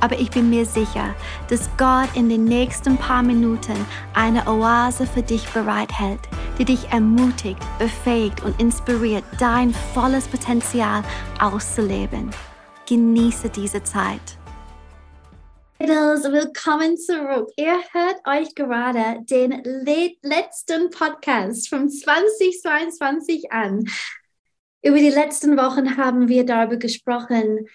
aber 0.00 0.18
ich 0.18 0.30
bin 0.30 0.50
mir 0.50 0.66
sicher, 0.66 1.14
dass 1.48 1.68
Gott 1.76 2.08
in 2.14 2.28
den 2.28 2.44
nächsten 2.44 2.96
paar 2.96 3.22
Minuten 3.22 3.76
eine 4.14 4.46
Oase 4.46 5.06
für 5.06 5.22
dich 5.22 5.46
bereithält, 5.50 6.20
die 6.58 6.64
dich 6.64 6.88
ermutigt, 6.90 7.60
befähigt 7.78 8.42
und 8.42 8.60
inspiriert, 8.60 9.24
dein 9.38 9.74
volles 9.94 10.26
Potenzial 10.28 11.02
auszuleben. 11.40 12.30
Genieße 12.86 13.50
diese 13.50 13.82
Zeit. 13.82 14.20
Willkommen 16.62 16.96
zurück. 16.96 17.50
Ihr 17.56 17.80
hört 17.92 18.26
euch 18.26 18.54
gerade 18.54 19.22
den 19.24 19.62
letzten 20.22 20.90
Podcast 20.90 21.68
von 21.68 21.88
2022 21.88 23.50
an. 23.50 23.84
Über 24.82 24.98
die 24.98 25.10
letzten 25.10 25.56
Wochen 25.56 25.96
haben 25.96 26.28
wir 26.28 26.44
darüber 26.44 26.76
gesprochen, 26.76 27.66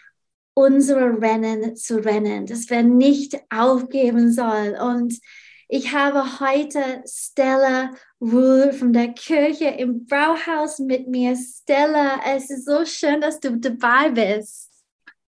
unsere 0.55 1.21
Rennen 1.21 1.75
zu 1.75 2.03
rennen, 2.03 2.47
dass 2.47 2.69
wir 2.69 2.81
nicht 2.81 3.37
aufgeben 3.53 4.31
sollen. 4.31 4.75
Und 4.79 5.19
ich 5.67 5.93
habe 5.93 6.39
heute 6.39 7.03
Stella 7.05 7.91
Ruhl 8.21 8.71
von 8.71 8.93
der 8.93 9.09
Kirche 9.09 9.65
im 9.65 10.05
Brauhaus 10.05 10.79
mit 10.79 11.07
mir. 11.07 11.35
Stella, 11.35 12.21
es 12.25 12.49
ist 12.49 12.65
so 12.65 12.85
schön, 12.85 13.21
dass 13.21 13.39
du 13.39 13.57
dabei 13.57 14.09
bist. 14.09 14.71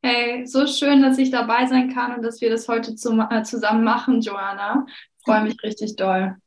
Hey, 0.02 0.46
so 0.46 0.66
schön, 0.66 1.02
dass 1.02 1.18
ich 1.18 1.32
dabei 1.32 1.66
sein 1.66 1.94
kann 1.94 2.16
und 2.16 2.24
dass 2.24 2.40
wir 2.40 2.50
das 2.50 2.68
heute 2.68 2.96
zum, 2.96 3.20
äh, 3.20 3.44
zusammen 3.44 3.84
machen, 3.84 4.22
Joanna. 4.22 4.86
Freue 5.26 5.44
mich 5.44 5.62
richtig 5.64 5.96
doll. 5.98 6.38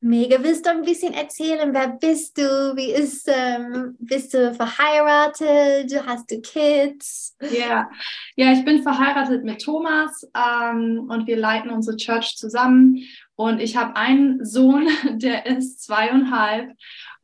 Mega. 0.00 0.42
Willst 0.42 0.64
du 0.64 0.70
ein 0.70 0.82
bisschen 0.82 1.12
erzählen, 1.12 1.74
wer 1.74 1.88
bist 1.88 2.38
du? 2.38 2.42
Wie 2.76 2.92
ist, 2.92 3.28
ähm, 3.28 3.96
bist 3.98 4.32
du 4.32 4.54
verheiratet? 4.54 5.92
Hast 6.06 6.30
du 6.30 6.40
Kids? 6.40 7.36
Ja, 7.40 7.48
yeah. 7.50 7.90
ja, 8.36 8.52
ich 8.52 8.64
bin 8.64 8.82
verheiratet 8.82 9.42
mit 9.42 9.60
Thomas 9.60 10.22
ähm, 10.36 11.08
und 11.10 11.26
wir 11.26 11.36
leiten 11.36 11.70
unsere 11.70 11.96
Church 11.96 12.36
zusammen. 12.36 13.02
Und 13.34 13.60
ich 13.60 13.76
habe 13.76 13.96
einen 13.96 14.44
Sohn, 14.44 14.88
der 15.18 15.46
ist 15.46 15.82
zweieinhalb 15.82 16.70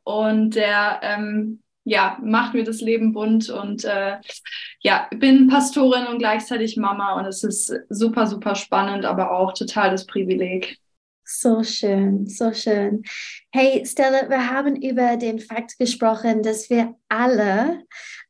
und 0.02 0.56
der 0.56 0.98
ähm, 1.02 1.62
ja, 1.84 2.19
macht 2.22 2.55
mir 2.55 2.64
das 2.64 2.80
Leben 2.80 3.12
bunt 3.12 3.50
und 3.50 3.84
äh, 3.84 4.17
ja, 4.80 5.06
bin 5.14 5.48
Pastorin 5.48 6.06
und 6.06 6.19
gleichzeitig 6.19 6.77
Mama 6.77 7.19
und 7.19 7.27
es 7.27 7.45
ist 7.45 7.72
super, 7.89 8.27
super 8.27 8.55
spannend, 8.55 9.05
aber 9.05 9.30
auch 9.30 9.52
total 9.52 9.91
das 9.91 10.06
Privileg. 10.06 10.78
So 11.27 11.62
schön, 11.62 12.27
so 12.27 12.53
schön. 12.53 13.03
Hey 13.50 13.86
Stella, 13.86 14.28
wir 14.28 14.50
haben 14.50 14.77
über 14.77 15.17
den 15.17 15.39
Fakt 15.39 15.78
gesprochen, 15.78 16.42
dass 16.42 16.69
wir 16.69 16.94
alle 17.08 17.83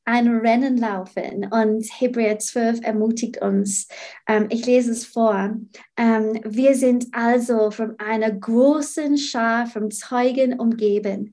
ein 0.05 0.29
Rennen 0.29 0.77
laufen 0.77 1.49
und 1.51 1.85
Hebräer 1.99 2.39
12 2.39 2.83
ermutigt 2.85 3.43
uns. 3.43 3.89
Ähm, 4.29 4.47
ich 4.49 4.65
lese 4.65 4.93
es 4.93 5.07
vor. 5.07 5.57
Ähm, 5.97 6.41
wir 6.45 6.77
sind 6.77 7.07
also 7.11 7.73
von 7.73 7.99
einer 7.99 8.31
großen 8.31 9.19
Schar 9.19 9.67
von 9.67 9.91
Zeugen 9.91 10.61
umgeben, 10.61 11.33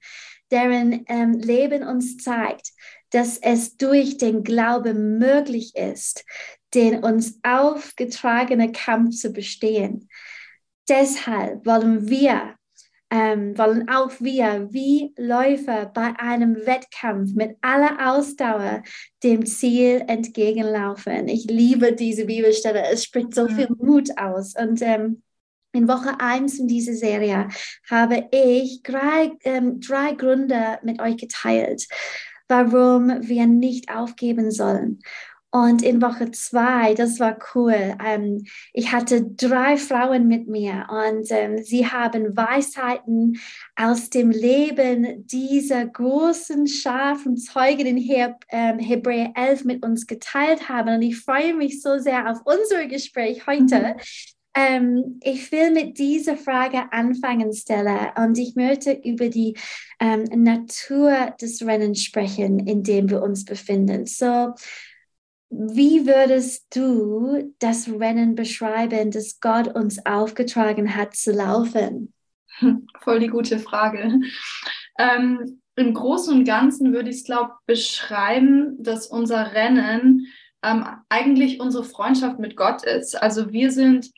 deren 0.49 1.05
ähm, 1.07 1.33
Leben 1.33 1.83
uns 1.83 2.17
zeigt, 2.17 2.71
dass 3.11 3.37
es 3.37 3.77
durch 3.77 4.17
den 4.17 4.43
Glauben 4.43 5.19
möglich 5.19 5.75
ist, 5.75 6.25
den 6.73 7.03
uns 7.03 7.39
aufgetragenen 7.43 8.71
Kampf 8.71 9.15
zu 9.17 9.31
bestehen. 9.31 10.09
Deshalb 10.89 11.65
wollen 11.65 12.09
wir, 12.09 12.55
ähm, 13.09 13.57
wollen 13.57 13.89
auch 13.89 14.11
wir 14.19 14.67
wie 14.71 15.13
Läufer 15.17 15.85
bei 15.85 16.13
einem 16.17 16.55
Wettkampf 16.65 17.33
mit 17.33 17.57
aller 17.61 18.11
Ausdauer 18.11 18.83
dem 19.23 19.45
Ziel 19.45 20.03
entgegenlaufen. 20.07 21.27
Ich 21.27 21.45
liebe 21.45 21.93
diese 21.93 22.25
Bibelstelle. 22.25 22.83
Es 22.91 23.03
spricht 23.03 23.33
so 23.35 23.47
viel 23.47 23.67
Mut 23.77 24.09
aus. 24.17 24.53
Und 24.55 24.81
ähm, 24.81 25.21
in 25.73 25.87
Woche 25.87 26.19
1 26.19 26.59
in 26.59 26.67
dieser 26.67 26.93
Serie 26.93 27.47
habe 27.89 28.27
ich 28.31 28.81
drei, 28.83 29.31
ähm, 29.43 29.79
drei 29.79 30.13
Gründe 30.13 30.79
mit 30.83 31.01
euch 31.01 31.17
geteilt, 31.17 31.87
warum 32.47 33.09
wir 33.21 33.45
nicht 33.45 33.89
aufgeben 33.89 34.51
sollen. 34.51 34.99
Und 35.53 35.83
in 35.83 36.01
Woche 36.01 36.31
zwei, 36.31 36.93
das 36.93 37.19
war 37.19 37.37
cool. 37.53 37.95
Ähm, 38.05 38.45
ich 38.71 38.93
hatte 38.93 39.21
drei 39.35 39.75
Frauen 39.75 40.29
mit 40.29 40.47
mir 40.47 40.87
und 40.89 41.27
ähm, 41.29 41.61
sie 41.61 41.85
haben 41.85 42.37
Weisheiten 42.37 43.37
aus 43.75 44.09
dem 44.09 44.31
Leben 44.31 45.27
dieser 45.27 45.85
großen 45.85 46.67
Schar 46.67 47.17
von 47.17 47.35
Zeugen 47.35 47.85
in 47.85 47.97
Heb 47.97 48.35
ähm, 48.49 48.79
Hebräer 48.79 49.33
11 49.35 49.65
mit 49.65 49.85
uns 49.85 50.07
geteilt 50.07 50.69
haben. 50.69 50.95
Und 50.95 51.01
ich 51.01 51.19
freue 51.19 51.53
mich 51.53 51.81
so 51.81 51.97
sehr 51.97 52.31
auf 52.31 52.39
unser 52.45 52.85
Gespräch 52.87 53.45
heute. 53.45 53.79
Mhm. 53.79 54.01
Ähm, 54.53 55.19
ich 55.21 55.51
will 55.51 55.71
mit 55.71 55.97
dieser 55.97 56.35
Frage 56.37 56.91
anfangen, 56.91 57.53
Stella, 57.53 58.13
und 58.23 58.37
ich 58.37 58.55
möchte 58.55 58.91
über 58.91 59.29
die 59.29 59.57
ähm, 59.99 60.23
Natur 60.43 61.33
des 61.41 61.65
Rennens 61.65 62.03
sprechen, 62.03 62.59
in 62.59 62.83
dem 62.83 63.09
wir 63.09 63.21
uns 63.21 63.45
befinden. 63.45 64.05
So, 64.05 64.53
wie 65.51 66.07
würdest 66.07 66.73
du 66.73 67.53
das 67.59 67.89
Rennen 67.89 68.35
beschreiben, 68.35 69.11
das 69.11 69.39
Gott 69.41 69.67
uns 69.75 70.05
aufgetragen 70.05 70.95
hat 70.95 71.13
zu 71.15 71.33
laufen? 71.33 72.13
Voll 73.01 73.19
die 73.19 73.27
gute 73.27 73.59
Frage. 73.59 74.21
Ähm, 74.97 75.61
Im 75.75 75.93
Großen 75.93 76.33
und 76.33 76.45
Ganzen 76.45 76.93
würde 76.93 77.09
ich 77.09 77.17
es, 77.17 77.23
glaube 77.25 77.51
ich, 77.51 77.65
beschreiben, 77.65 78.81
dass 78.81 79.07
unser 79.07 79.53
Rennen 79.53 80.27
ähm, 80.63 80.85
eigentlich 81.09 81.59
unsere 81.59 81.83
Freundschaft 81.83 82.39
mit 82.39 82.55
Gott 82.55 82.83
ist. 82.83 83.21
Also 83.21 83.51
wir 83.51 83.71
sind 83.71 84.09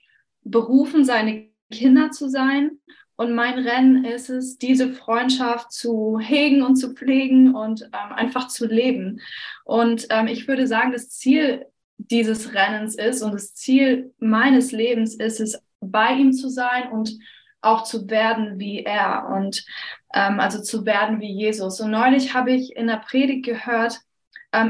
berufen, 0.44 1.04
seine 1.04 1.50
Kinder 1.72 2.12
zu 2.12 2.30
sein 2.30 2.80
und 3.24 3.34
mein 3.34 3.60
Rennen 3.60 4.06
ist 4.06 4.30
es, 4.30 4.58
diese 4.58 4.94
Freundschaft 4.94 5.72
zu 5.72 6.20
hegen 6.20 6.62
und 6.62 6.76
zu 6.76 6.94
pflegen 6.94 7.56
und 7.56 7.84
ähm, 7.84 8.14
einfach 8.14 8.48
zu 8.48 8.68
leben. 8.68 9.22
Und 9.66 10.08
ähm, 10.10 10.28
ich 10.28 10.48
würde 10.48 10.68
sagen, 10.68 10.92
das 10.92 11.10
Ziel 11.10 11.66
dieses 11.98 12.54
Rennens 12.54 12.96
ist 12.96 13.22
und 13.22 13.34
das 13.34 13.56
Ziel 13.56 14.14
meines 14.20 14.72
Lebens 14.72 15.16
ist 15.16 15.40
es, 15.40 15.62
bei 15.80 16.14
ihm 16.14 16.32
zu 16.32 16.50
sein 16.50 16.92
und 16.92 17.18
auch 17.62 17.84
zu 17.84 18.10
werden 18.10 18.60
wie 18.60 18.84
er 18.84 19.30
und 19.30 19.66
ähm, 20.14 20.40
also 20.40 20.62
zu 20.62 20.86
werden 20.86 21.20
wie 21.20 21.32
Jesus. 21.32 21.80
Und 21.82 21.92
neulich 21.92 22.34
habe 22.34 22.52
ich 22.52 22.76
in 22.76 22.88
der 22.88 22.98
Predigt 22.98 23.46
gehört, 23.46 24.00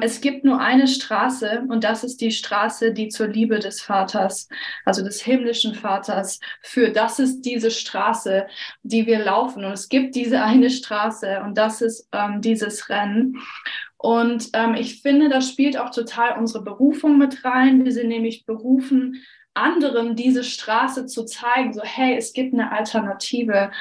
es 0.01 0.21
gibt 0.21 0.45
nur 0.45 0.59
eine 0.59 0.87
Straße 0.87 1.65
und 1.67 1.83
das 1.83 2.03
ist 2.03 2.21
die 2.21 2.31
Straße, 2.31 2.93
die 2.93 3.09
zur 3.09 3.27
Liebe 3.27 3.59
des 3.59 3.81
Vaters, 3.81 4.47
also 4.85 5.03
des 5.03 5.21
himmlischen 5.21 5.75
Vaters, 5.75 6.39
führt. 6.61 6.95
Das 6.95 7.19
ist 7.19 7.41
diese 7.41 7.69
Straße, 7.69 8.47
die 8.83 9.05
wir 9.05 9.19
laufen. 9.19 9.65
Und 9.65 9.73
es 9.73 9.89
gibt 9.89 10.15
diese 10.15 10.41
eine 10.41 10.69
Straße 10.69 11.41
und 11.43 11.57
das 11.57 11.81
ist 11.81 12.07
ähm, 12.13 12.41
dieses 12.41 12.89
Rennen. 12.89 13.39
Und 13.97 14.49
ähm, 14.53 14.75
ich 14.75 15.01
finde, 15.01 15.29
das 15.29 15.49
spielt 15.49 15.77
auch 15.77 15.89
total 15.89 16.37
unsere 16.37 16.63
Berufung 16.63 17.17
mit 17.17 17.43
rein. 17.43 17.83
Wir 17.83 17.91
sind 17.91 18.07
nämlich 18.07 18.45
berufen, 18.45 19.23
anderen 19.53 20.15
diese 20.15 20.43
Straße 20.43 21.05
zu 21.05 21.25
zeigen, 21.25 21.73
so 21.73 21.81
hey, 21.83 22.15
es 22.17 22.33
gibt 22.33 22.53
eine 22.53 22.71
Alternative. 22.71 23.71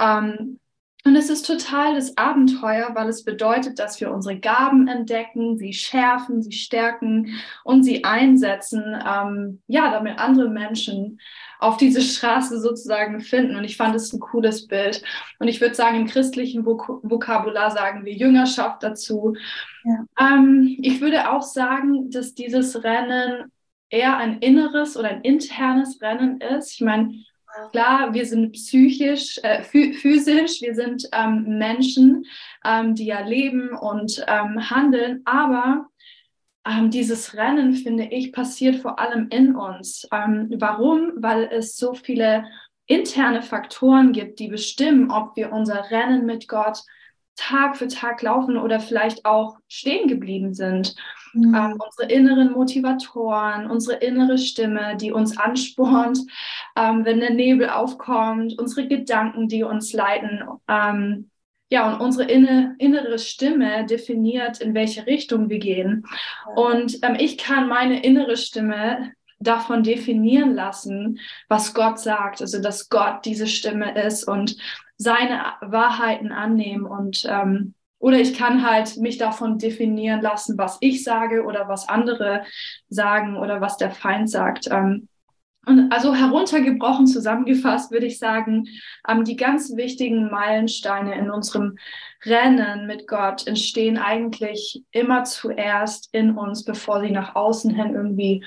Ähm, 0.00 0.58
und 1.04 1.16
es 1.16 1.30
ist 1.30 1.46
total 1.46 1.94
das 1.94 2.16
Abenteuer, 2.18 2.90
weil 2.94 3.08
es 3.08 3.24
bedeutet, 3.24 3.78
dass 3.78 4.00
wir 4.00 4.12
unsere 4.12 4.38
Gaben 4.38 4.86
entdecken, 4.86 5.56
sie 5.56 5.72
schärfen, 5.72 6.42
sie 6.42 6.52
stärken 6.52 7.40
und 7.64 7.84
sie 7.84 8.04
einsetzen, 8.04 8.82
ähm, 9.06 9.62
ja, 9.66 9.90
damit 9.90 10.18
andere 10.18 10.50
Menschen 10.50 11.18
auf 11.58 11.78
diese 11.78 12.02
Straße 12.02 12.60
sozusagen 12.60 13.20
finden. 13.20 13.56
Und 13.56 13.64
ich 13.64 13.78
fand 13.78 13.94
es 13.94 14.12
ein 14.12 14.20
cooles 14.20 14.66
Bild. 14.66 15.02
Und 15.38 15.48
ich 15.48 15.60
würde 15.60 15.74
sagen, 15.74 15.96
im 15.96 16.06
christlichen 16.06 16.66
Vok 16.66 17.00
Vokabular 17.02 17.70
sagen 17.70 18.04
wir 18.04 18.12
Jüngerschaft 18.12 18.82
dazu. 18.82 19.34
Ja. 19.84 20.04
Ähm, 20.18 20.76
ich 20.82 21.00
würde 21.00 21.30
auch 21.30 21.42
sagen, 21.42 22.10
dass 22.10 22.34
dieses 22.34 22.84
Rennen 22.84 23.50
eher 23.88 24.18
ein 24.18 24.38
inneres 24.38 24.96
oder 24.96 25.08
ein 25.08 25.22
internes 25.22 26.00
Rennen 26.02 26.40
ist. 26.40 26.74
Ich 26.74 26.80
meine, 26.82 27.14
Klar, 27.72 28.14
wir 28.14 28.26
sind 28.26 28.52
psychisch, 28.52 29.38
äh, 29.42 29.62
physisch, 29.62 30.60
wir 30.60 30.74
sind 30.74 31.08
ähm, 31.12 31.58
Menschen, 31.58 32.24
ähm, 32.64 32.94
die 32.94 33.06
ja 33.06 33.20
leben 33.20 33.70
und 33.70 34.24
ähm, 34.26 34.70
handeln, 34.70 35.22
aber 35.24 35.86
ähm, 36.66 36.90
dieses 36.90 37.34
Rennen, 37.34 37.74
finde 37.74 38.04
ich, 38.04 38.32
passiert 38.32 38.76
vor 38.76 38.98
allem 38.98 39.28
in 39.30 39.56
uns. 39.56 40.06
Ähm, 40.12 40.48
warum? 40.58 41.12
Weil 41.16 41.48
es 41.52 41.76
so 41.76 41.94
viele 41.94 42.44
interne 42.86 43.42
Faktoren 43.42 44.12
gibt, 44.12 44.38
die 44.40 44.48
bestimmen, 44.48 45.10
ob 45.10 45.36
wir 45.36 45.52
unser 45.52 45.90
Rennen 45.90 46.26
mit 46.26 46.48
Gott 46.48 46.82
Tag 47.36 47.76
für 47.76 47.88
Tag 47.88 48.20
laufen 48.20 48.58
oder 48.58 48.80
vielleicht 48.80 49.24
auch 49.24 49.56
stehen 49.68 50.08
geblieben 50.08 50.52
sind. 50.52 50.94
Mhm. 51.32 51.54
Ähm, 51.54 51.78
unsere 51.78 52.10
inneren 52.12 52.52
Motivatoren, 52.52 53.70
unsere 53.70 53.98
innere 53.98 54.38
Stimme, 54.38 54.96
die 54.96 55.12
uns 55.12 55.36
anspornt, 55.38 56.18
ähm, 56.76 57.04
wenn 57.04 57.20
der 57.20 57.32
Nebel 57.32 57.70
aufkommt, 57.70 58.58
unsere 58.58 58.88
Gedanken, 58.88 59.48
die 59.48 59.62
uns 59.62 59.92
leiten. 59.92 60.42
Ähm, 60.68 61.30
ja, 61.72 61.92
und 61.92 62.00
unsere 62.00 62.28
inne, 62.28 62.74
innere 62.78 63.18
Stimme 63.18 63.86
definiert, 63.86 64.60
in 64.60 64.74
welche 64.74 65.06
Richtung 65.06 65.48
wir 65.48 65.60
gehen. 65.60 66.04
Und 66.56 66.98
ähm, 67.02 67.16
ich 67.18 67.38
kann 67.38 67.68
meine 67.68 68.02
innere 68.02 68.36
Stimme 68.36 69.12
davon 69.38 69.82
definieren 69.82 70.54
lassen, 70.54 71.20
was 71.48 71.72
Gott 71.72 71.98
sagt, 71.98 72.42
also 72.42 72.60
dass 72.60 72.88
Gott 72.88 73.24
diese 73.24 73.46
Stimme 73.46 73.98
ist 74.04 74.24
und 74.24 74.56
seine 74.96 75.44
Wahrheiten 75.62 76.30
annehmen 76.30 76.84
und 76.84 77.24
ähm, 77.26 77.74
oder 78.00 78.18
ich 78.18 78.36
kann 78.36 78.68
halt 78.68 78.96
mich 78.96 79.18
davon 79.18 79.58
definieren 79.58 80.22
lassen, 80.22 80.58
was 80.58 80.78
ich 80.80 81.04
sage 81.04 81.44
oder 81.44 81.68
was 81.68 81.88
andere 81.88 82.44
sagen 82.88 83.36
oder 83.36 83.60
was 83.60 83.76
der 83.76 83.92
Feind 83.92 84.28
sagt. 84.28 84.68
Ähm, 84.70 85.06
und 85.66 85.92
also 85.92 86.14
heruntergebrochen 86.14 87.06
zusammengefasst 87.06 87.92
würde 87.92 88.06
ich 88.06 88.18
sagen, 88.18 88.66
ähm, 89.06 89.24
die 89.24 89.36
ganz 89.36 89.76
wichtigen 89.76 90.30
Meilensteine 90.30 91.14
in 91.14 91.30
unserem 91.30 91.76
Rennen 92.24 92.86
mit 92.86 93.06
Gott 93.06 93.46
entstehen 93.46 93.98
eigentlich 93.98 94.82
immer 94.90 95.24
zuerst 95.24 96.08
in 96.12 96.36
uns, 96.36 96.64
bevor 96.64 97.02
sie 97.02 97.10
nach 97.10 97.36
außen 97.36 97.74
hin 97.74 97.94
irgendwie 97.94 98.42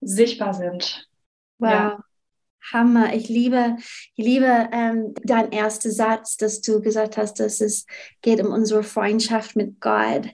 sichtbar 0.00 0.52
sind. 0.54 1.08
Wow. 1.58 1.70
Ja. 1.70 2.04
Hammer. 2.70 3.14
Ich 3.14 3.28
liebe, 3.28 3.76
ich 4.14 4.24
liebe 4.24 4.68
ähm, 4.72 5.14
dein 5.24 5.50
erster 5.52 5.90
Satz, 5.90 6.36
dass 6.36 6.60
du 6.60 6.80
gesagt 6.80 7.16
hast, 7.16 7.40
dass 7.40 7.60
es 7.60 7.86
geht 8.20 8.40
um 8.40 8.52
unsere 8.52 8.82
Freundschaft 8.82 9.56
mit 9.56 9.80
Gott. 9.80 10.28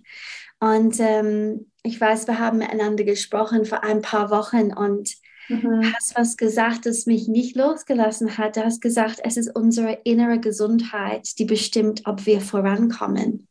Und 0.61 0.97
ähm, 0.99 1.71
ich 1.83 2.01
weiß, 2.01 2.27
wir 2.27 2.39
haben 2.39 2.59
miteinander 2.59 3.05
gesprochen 3.05 3.65
vor 3.65 3.85
ein 3.85 4.03
paar 4.03 4.31
Wochen 4.31 4.73
und 4.73 5.15
mhm. 5.49 5.93
hast 5.95 6.17
was 6.17 6.37
gesagt, 6.37 6.87
das 6.87 7.07
mich 7.07 7.29
nicht 7.29 7.57
losgelassen 7.57 8.37
hat. 8.37 8.57
Du 8.57 8.65
hast 8.65 8.81
gesagt, 8.81 9.21
es 9.23 9.37
ist 9.37 9.55
unsere 9.55 9.99
innere 10.05 10.41
Gesundheit, 10.41 11.39
die 11.39 11.45
bestimmt, 11.45 12.03
ob 12.05 12.27
wir 12.27 12.41
vorankommen. 12.41 13.49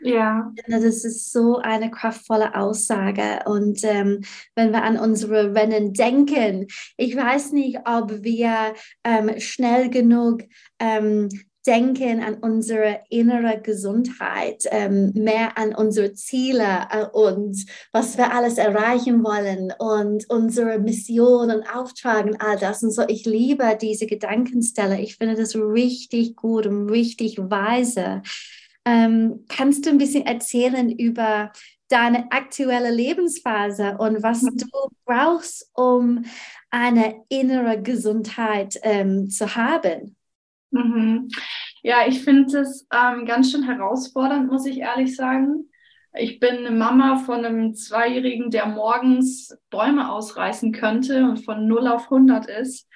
Ja. 0.00 0.52
Das 0.68 0.84
ist 0.84 1.32
so 1.32 1.58
eine 1.58 1.90
kraftvolle 1.90 2.54
Aussage. 2.54 3.40
Und 3.46 3.82
ähm, 3.84 4.22
wenn 4.54 4.72
wir 4.72 4.82
an 4.82 4.98
unsere 4.98 5.54
Rennen 5.54 5.92
denken, 5.92 6.66
ich 6.96 7.16
weiß 7.16 7.52
nicht, 7.52 7.78
ob 7.84 8.22
wir 8.22 8.74
ähm, 9.04 9.40
schnell 9.40 9.90
genug 9.90 10.42
ähm, 10.78 11.28
denken 11.68 12.22
an 12.22 12.36
unsere 12.36 13.00
innere 13.10 13.60
Gesundheit, 13.60 14.64
ähm, 14.70 15.12
mehr 15.14 15.58
an 15.58 15.74
unsere 15.74 16.14
Ziele 16.14 16.88
äh, 16.90 17.04
und 17.12 17.66
was 17.92 18.16
wir 18.16 18.32
alles 18.32 18.56
erreichen 18.56 19.22
wollen 19.22 19.74
und 19.78 20.24
unsere 20.30 20.78
Mission 20.78 21.50
und 21.50 21.64
Auftrag 21.64 22.24
und 22.24 22.40
all 22.40 22.58
das. 22.58 22.82
Und 22.82 22.92
so, 22.92 23.02
ich 23.06 23.26
liebe 23.26 23.76
diese 23.78 24.06
Gedankenstelle. 24.06 24.98
Ich 25.00 25.16
finde 25.16 25.34
das 25.34 25.54
richtig 25.56 26.36
gut 26.36 26.66
und 26.66 26.88
richtig 26.88 27.36
weise. 27.38 28.22
Ähm, 28.88 29.44
kannst 29.48 29.84
du 29.84 29.90
ein 29.90 29.98
bisschen 29.98 30.24
erzählen 30.24 30.90
über 30.90 31.52
deine 31.88 32.32
aktuelle 32.32 32.90
Lebensphase 32.90 33.98
und 33.98 34.22
was 34.22 34.40
mhm. 34.40 34.56
du 34.56 34.66
brauchst, 35.04 35.70
um 35.74 36.24
eine 36.70 37.22
innere 37.28 37.82
Gesundheit 37.82 38.78
ähm, 38.82 39.28
zu 39.28 39.54
haben? 39.56 40.16
Mhm. 40.70 41.28
Ja, 41.82 42.06
ich 42.06 42.24
finde 42.24 42.60
es 42.60 42.86
ähm, 42.90 43.26
ganz 43.26 43.52
schön 43.52 43.64
herausfordernd, 43.64 44.50
muss 44.50 44.64
ich 44.64 44.78
ehrlich 44.78 45.14
sagen. 45.14 45.68
Ich 46.14 46.40
bin 46.40 46.56
eine 46.56 46.70
Mama 46.70 47.16
von 47.16 47.44
einem 47.44 47.74
Zweijährigen, 47.74 48.50
der 48.50 48.66
morgens 48.66 49.54
Bäume 49.68 50.10
ausreißen 50.10 50.72
könnte 50.72 51.24
und 51.24 51.44
von 51.44 51.66
0 51.68 51.88
auf 51.88 52.04
100 52.04 52.46
ist. 52.46 52.88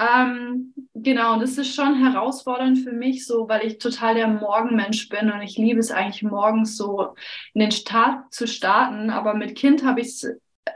Ähm, 0.00 0.72
genau, 0.94 1.38
das 1.38 1.58
ist 1.58 1.74
schon 1.74 1.94
herausfordernd 1.96 2.78
für 2.78 2.92
mich, 2.92 3.26
so 3.26 3.48
weil 3.48 3.66
ich 3.66 3.78
total 3.78 4.14
der 4.14 4.28
Morgenmensch 4.28 5.10
bin 5.10 5.30
und 5.30 5.42
ich 5.42 5.58
liebe 5.58 5.78
es 5.78 5.90
eigentlich 5.90 6.22
morgens 6.22 6.76
so 6.76 7.14
in 7.52 7.60
den 7.60 7.70
Start 7.70 8.32
zu 8.32 8.46
starten. 8.46 9.10
Aber 9.10 9.34
mit 9.34 9.56
Kind 9.56 9.84
habe 9.84 10.00
ich 10.00 10.08
es 10.08 10.26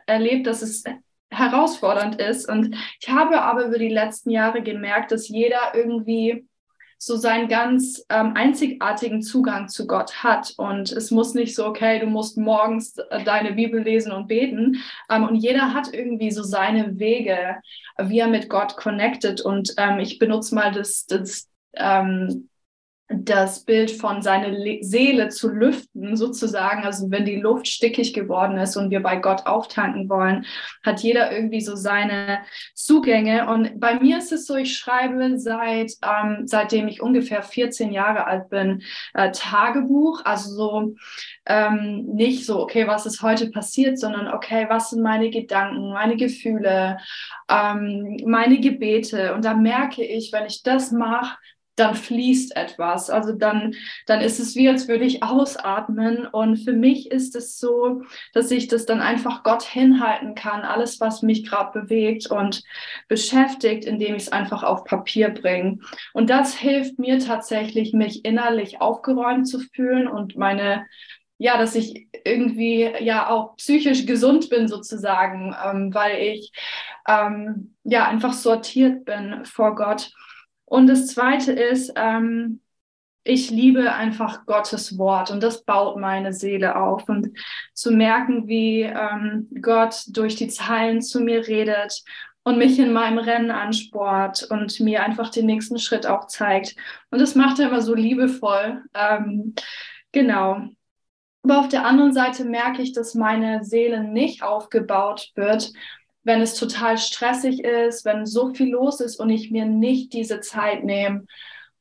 erlebt, 0.07 0.47
dass 0.47 0.61
es 0.61 0.85
herausfordernd 1.31 2.21
ist. 2.21 2.49
Und 2.49 2.77
ich 3.01 3.09
habe 3.09 3.41
aber 3.41 3.67
über 3.67 3.79
die 3.79 3.89
letzten 3.89 4.31
Jahre 4.31 4.63
gemerkt, 4.63 5.11
dass 5.11 5.29
jeder 5.29 5.75
irgendwie 5.75 6.47
so 7.07 7.17
seinen 7.17 7.49
ganz 7.49 8.05
ähm, 8.09 8.33
einzigartigen 8.35 9.23
Zugang 9.23 9.69
zu 9.69 9.87
Gott 9.87 10.23
hat. 10.23 10.55
Und 10.57 10.93
es 10.93 11.11
muss 11.11 11.35
nicht 11.35 11.55
so, 11.55 11.67
okay, 11.67 11.99
du 11.99 12.07
musst 12.07 12.37
morgens 12.37 12.97
äh, 12.97 13.23
deine 13.25 13.53
Bibel 13.53 13.83
lesen 13.83 14.13
und 14.13 14.29
beten. 14.29 14.83
Ähm, 15.11 15.25
und 15.25 15.37
jeder 15.37 15.75
hat 15.75 15.93
irgendwie 15.93 16.31
so 16.31 16.43
seine 16.43 16.99
Wege, 16.99 17.57
wie 17.99 18.19
er 18.19 18.29
mit 18.29 18.49
Gott 18.49 18.77
connected. 18.77 19.41
Und 19.41 19.75
ähm, 19.77 19.99
ich 19.99 20.19
benutze 20.19 20.55
mal 20.55 20.73
das, 20.73 21.07
das 21.07 21.49
ähm, 21.75 22.49
das 23.23 23.65
Bild 23.65 23.91
von 23.91 24.23
seiner 24.23 24.55
Seele 24.81 25.29
zu 25.29 25.49
lüften, 25.49 26.17
sozusagen. 26.17 26.85
Also 26.85 27.11
wenn 27.11 27.25
die 27.25 27.41
Luft 27.41 27.69
stickig 27.69 28.15
geworden 28.15 28.59
ist 28.59 28.77
und 28.77 28.91
wir 28.91 29.03
bei 29.03 29.17
Gott 29.17 29.47
auftanken 29.47 30.09
wollen, 30.09 30.47
hat 30.83 31.01
jeder 31.01 31.33
irgendwie 31.33 31.61
so 31.61 31.77
seine 31.77 32.41
Zugänge. 32.75 33.49
Und 33.49 33.79
bei 33.79 33.99
mir 33.99 34.19
ist 34.19 34.33
es 34.33 34.47
so, 34.47 34.57
ich 34.57 34.77
schreibe 34.77 35.39
seit 35.39 35.93
ähm, 36.03 36.47
seitdem 36.47 36.89
ich 36.89 37.01
ungefähr 37.01 37.43
14 37.43 37.93
Jahre 37.93 38.27
alt 38.27 38.49
bin 38.49 38.83
äh, 39.15 39.31
Tagebuch. 39.31 40.23
Also 40.25 40.51
so 40.51 40.95
ähm, 41.47 42.07
nicht 42.07 42.47
so, 42.47 42.61
okay, 42.61 42.87
was 42.87 43.07
ist 43.07 43.23
heute 43.23 43.51
passiert, 43.51 43.99
sondern 43.99 44.29
okay, 44.29 44.67
was 44.69 44.91
sind 44.91 45.03
meine 45.03 45.31
Gedanken, 45.31 45.93
meine 45.93 46.17
Gefühle, 46.17 46.99
ähm, 47.49 48.17
meine 48.27 48.61
Gebete. 48.61 49.35
Und 49.35 49.45
da 49.45 49.55
merke 49.55 50.05
ich, 50.05 50.33
wenn 50.33 50.47
ich 50.47 50.63
das 50.63 50.91
mache, 50.91 51.37
dann 51.77 51.95
fließt 51.95 52.57
etwas. 52.57 53.11
Also 53.11 53.33
dann, 53.33 53.75
dann 54.07 54.21
ist 54.21 54.39
es 54.39 54.55
wie, 54.55 54.69
als 54.69 54.89
würde 54.89 55.05
ich 55.05 55.23
ausatmen. 55.23 56.27
Und 56.27 56.57
für 56.59 56.73
mich 56.73 57.11
ist 57.11 57.35
es 57.37 57.59
so, 57.59 58.03
dass 58.33 58.51
ich 58.51 58.69
das 58.69 58.87
dann 58.87 59.01
einfach 59.01 59.43
Gott 59.43 59.63
hinhalten 59.63 60.35
kann, 60.35 60.63
alles, 60.63 61.01
was 61.01 61.23
mich 61.23 61.47
gerade 61.47 61.81
bewegt 61.81 62.31
und 62.31 62.63
beschäftigt, 63.09 63.85
indem 63.85 64.15
ich 64.15 64.25
es 64.25 64.33
einfach 64.33 64.63
auf 64.63 64.85
Papier 64.85 65.31
bringe. 65.31 65.79
Und 66.13 66.31
das 66.31 66.55
hilft 66.55 66.99
mir 66.99 67.19
tatsächlich, 67.19 67.93
mich 67.93 68.25
innerlich 68.25 68.81
aufgeräumt 68.81 69.49
zu 69.49 69.61
fühlen 69.61 70.09
und 70.09 70.37
meine 70.37 70.87
ja, 71.37 71.59
dass 71.59 71.75
ich 71.75 72.09
irgendwie 72.25 72.91
ja 73.01 73.29
auch 73.29 73.57
psychisch 73.57 74.07
gesund 74.07 74.51
bin 74.51 74.69
sozusagen, 74.69 75.55
ähm, 75.65 75.93
weil 75.93 76.23
ich 76.23 76.53
ähm, 77.09 77.75
ja 77.83 78.07
einfach 78.07 78.33
sortiert 78.33 79.05
bin 79.05 79.45
vor 79.45 79.75
Gott. 79.75 80.13
Und 80.75 80.89
das 80.89 81.07
Zweite 81.07 81.53
ist, 81.53 81.93
ähm, 81.95 82.61
ich 83.23 83.49
liebe 83.49 83.93
einfach 83.93 84.45
Gottes 84.45 84.99
Wort 84.99 85.31
und 85.31 85.41
das 85.41 85.63
baut 85.63 85.99
meine 85.99 86.33
Seele 86.33 86.75
auf. 86.75 87.09
Und 87.09 87.29
zu 87.75 87.93
merken, 87.93 88.49
wie 88.49 88.81
ähm, 88.83 89.49
Gott 89.63 90.03
durch 90.09 90.35
die 90.35 90.49
Zeilen 90.49 91.01
zu 91.01 91.21
mir 91.21 91.47
redet 91.47 92.03
und 92.43 92.59
mich 92.59 92.77
in 92.81 92.93
meinem 92.93 93.19
Rennen 93.19 93.53
ansport 93.53 94.49
und 94.51 94.81
mir 94.81 95.05
einfach 95.05 95.31
den 95.31 95.47
nächsten 95.47 95.79
Schritt 95.79 96.09
auch 96.09 96.27
zeigt. 96.27 96.75
Und 97.13 97.21
das 97.21 97.37
macht 97.37 97.61
er 97.61 97.69
immer 97.69 97.81
so 97.81 97.95
liebevoll. 97.95 98.83
Ähm, 98.95 99.55
genau. 100.11 100.61
Aber 101.45 101.61
auf 101.61 101.69
der 101.69 101.87
anderen 101.87 102.13
Seite 102.13 102.45
merke 102.45 102.83
ich, 102.83 102.93
dass 102.93 103.15
meine 103.15 103.63
Seele 103.63 104.03
nicht 104.03 104.43
aufgebaut 104.43 105.31
wird 105.37 105.73
wenn 106.25 106.41
es 106.41 106.55
total 106.55 106.99
stressig 106.99 107.63
ist, 107.63 108.05
wenn 108.05 108.27
so 108.27 108.53
viel 108.53 108.71
los 108.71 109.01
ist 109.01 109.21
und 109.21 109.31
ich 109.31 109.51
mir 109.51 109.67
nicht 109.67 110.13
diese 110.13 110.41
Zeit 110.41 110.85
nehme, 110.85 111.27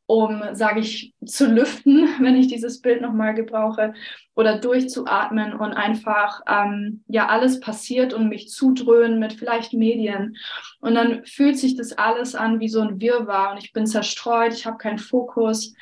um, 0.05 0.43
sage 0.51 0.81
ich, 0.81 1.13
zu 1.25 1.47
lüften, 1.47 2.07
wenn 2.19 2.35
ich 2.35 2.47
dieses 2.47 2.81
Bild 2.81 3.01
nochmal 3.01 3.33
gebrauche, 3.33 3.93
oder 4.35 4.57
durchzuatmen 4.57 5.53
und 5.53 5.73
einfach, 5.73 6.41
ähm, 6.47 7.03
ja, 7.07 7.27
alles 7.27 7.59
passiert 7.59 8.13
und 8.13 8.29
mich 8.29 8.49
zudröhnen 8.49 9.19
mit 9.19 9.33
vielleicht 9.33 9.73
Medien. 9.73 10.35
Und 10.79 10.95
dann 10.95 11.25
fühlt 11.25 11.57
sich 11.57 11.75
das 11.75 11.93
alles 11.93 12.35
an 12.35 12.59
wie 12.59 12.69
so 12.69 12.81
ein 12.81 12.99
Wirrwarr 12.99 13.51
und 13.51 13.63
ich 13.63 13.73
bin 13.73 13.85
zerstreut, 13.85 14.53
ich 14.53 14.65
habe 14.65 14.77
keinen 14.77 14.97
Fokus. 14.97 15.73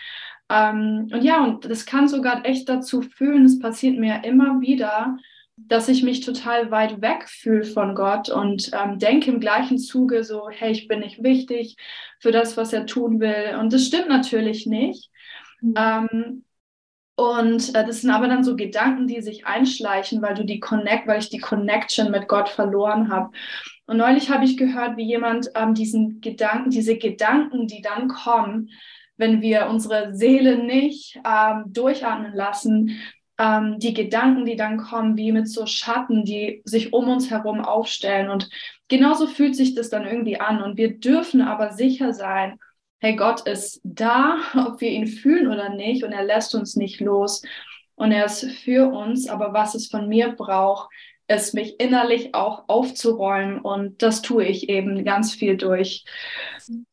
Ähm, 0.50 1.10
und 1.12 1.24
ja, 1.24 1.44
und 1.44 1.66
das 1.66 1.86
kann 1.86 2.08
sogar 2.10 2.46
echt 2.46 2.68
dazu 2.68 3.02
fühlen, 3.02 3.46
es 3.46 3.60
passiert 3.60 3.98
mir 3.98 4.24
immer 4.26 4.60
wieder, 4.60 5.18
dass 5.68 5.88
ich 5.88 6.04
mich 6.04 6.22
total 6.22 6.72
weit 6.72 7.02
weg 7.02 7.28
fühle 7.28 7.64
von 7.64 7.96
Gott 7.96 8.30
und 8.30 8.72
ähm, 8.74 9.00
denke 9.00 9.32
im 9.32 9.40
gleichen 9.40 9.78
Zuge 9.78 10.24
so, 10.24 10.50
hey, 10.50 10.72
ich 10.72 10.88
bin 10.88 11.00
nicht 11.00 11.24
wichtig 11.24 11.76
für 12.20 12.32
das, 12.32 12.58
was 12.58 12.74
er 12.74 12.86
tun 12.86 13.20
will. 13.20 13.58
Und 13.60 13.74
das 13.74 13.86
stimmt 13.86 14.10
natürlich 14.10 14.66
nicht. 14.66 15.10
Mhm. 15.62 15.74
Ähm, 15.78 16.46
und 17.16 17.76
äh, 17.76 17.86
das 17.86 18.02
sind 18.02 18.10
aber 18.10 18.28
dann 18.28 18.44
so 18.44 18.56
Gedanken, 18.56 19.08
die 19.08 19.22
sich 19.22 19.46
einschleichen, 19.46 20.22
weil 20.22 20.34
du 20.34 20.44
die 20.44 20.60
Connect, 20.60 21.08
weil 21.08 21.20
ich 21.20 21.30
die 21.30 21.40
Connection 21.40 22.10
mit 22.10 22.28
Gott 22.28 22.50
verloren 22.50 23.12
habe. 23.12 23.32
Und 23.86 23.98
neulich 23.98 24.30
habe 24.30 24.46
ich 24.46 24.58
gehört, 24.58 24.98
wie 24.98 25.06
jemand 25.06 25.52
ähm, 25.56 25.74
diesen 25.74 26.22
Gedanken, 26.22 26.70
diese 26.70 26.98
Gedanken, 26.98 27.68
die 27.68 27.82
dann 27.82 28.08
kommen, 28.08 28.70
wenn 29.18 29.42
wir 29.42 29.68
unsere 29.70 30.16
Seele 30.16 30.64
nicht 30.64 31.20
ähm, 31.26 31.66
durchatmen 31.68 32.34
lassen, 32.34 33.00
ähm, 33.42 33.80
die 33.80 33.94
Gedanken, 33.94 34.46
die 34.46 34.56
dann 34.56 34.78
kommen, 34.78 35.18
wie 35.18 35.32
mit 35.32 35.50
so 35.50 35.66
Schatten, 35.66 36.24
die 36.24 36.62
sich 36.64 36.94
um 36.94 37.10
uns 37.10 37.32
herum 37.32 37.62
aufstellen. 37.62 38.30
Und 38.30 38.50
genauso 38.88 39.26
fühlt 39.26 39.56
sich 39.56 39.74
das 39.74 39.90
dann 39.90 40.06
irgendwie 40.06 40.40
an. 40.40 40.62
Und 40.62 40.78
wir 40.78 41.00
dürfen 41.00 41.42
aber 41.42 41.72
sicher 41.72 42.14
sein, 42.14 42.60
hey, 43.00 43.16
Gott 43.16 43.48
ist 43.48 43.82
da, 43.84 44.38
ob 44.68 44.80
wir 44.80 44.90
ihn 44.90 45.08
fühlen 45.08 45.48
oder 45.48 45.70
nicht, 45.70 46.04
und 46.04 46.12
er 46.12 46.24
lässt 46.24 46.54
uns 46.54 46.76
nicht 46.76 47.00
los. 47.00 47.42
Und 47.96 48.12
er 48.12 48.26
ist 48.26 48.46
für 48.64 48.92
uns, 48.92 49.28
aber 49.28 49.54
was 49.54 49.76
es 49.76 49.88
von 49.88 50.08
mir 50.08 50.30
braucht, 50.30 50.90
ist 51.28 51.54
mich 51.54 51.80
innerlich 51.80 52.36
auch 52.36 52.66
aufzuräumen. 52.68 53.60
Und 53.60 54.04
das 54.04 54.22
tue 54.22 54.46
ich 54.46 54.70
eben 54.70 55.04
ganz 55.04 55.34
viel 55.34 55.58
durch 55.58 56.06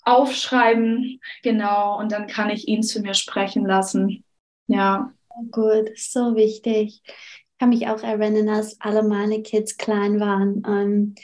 Aufschreiben, 0.02 1.20
genau. 1.42 1.98
Und 1.98 2.12
dann 2.12 2.26
kann 2.26 2.48
ich 2.48 2.68
ihn 2.68 2.82
zu 2.82 3.00
mir 3.00 3.14
sprechen 3.14 3.66
lassen. 3.66 4.24
Ja. 4.66 5.12
Gut, 5.50 5.90
so 5.96 6.34
wichtig. 6.34 7.02
Ich 7.04 7.58
kann 7.58 7.68
mich 7.70 7.88
auch 7.88 8.02
erinnern, 8.02 8.48
als 8.48 8.80
alle 8.80 9.02
meine 9.02 9.42
Kids 9.42 9.76
klein 9.76 10.20
waren. 10.20 10.62
Ähm, 10.66 11.14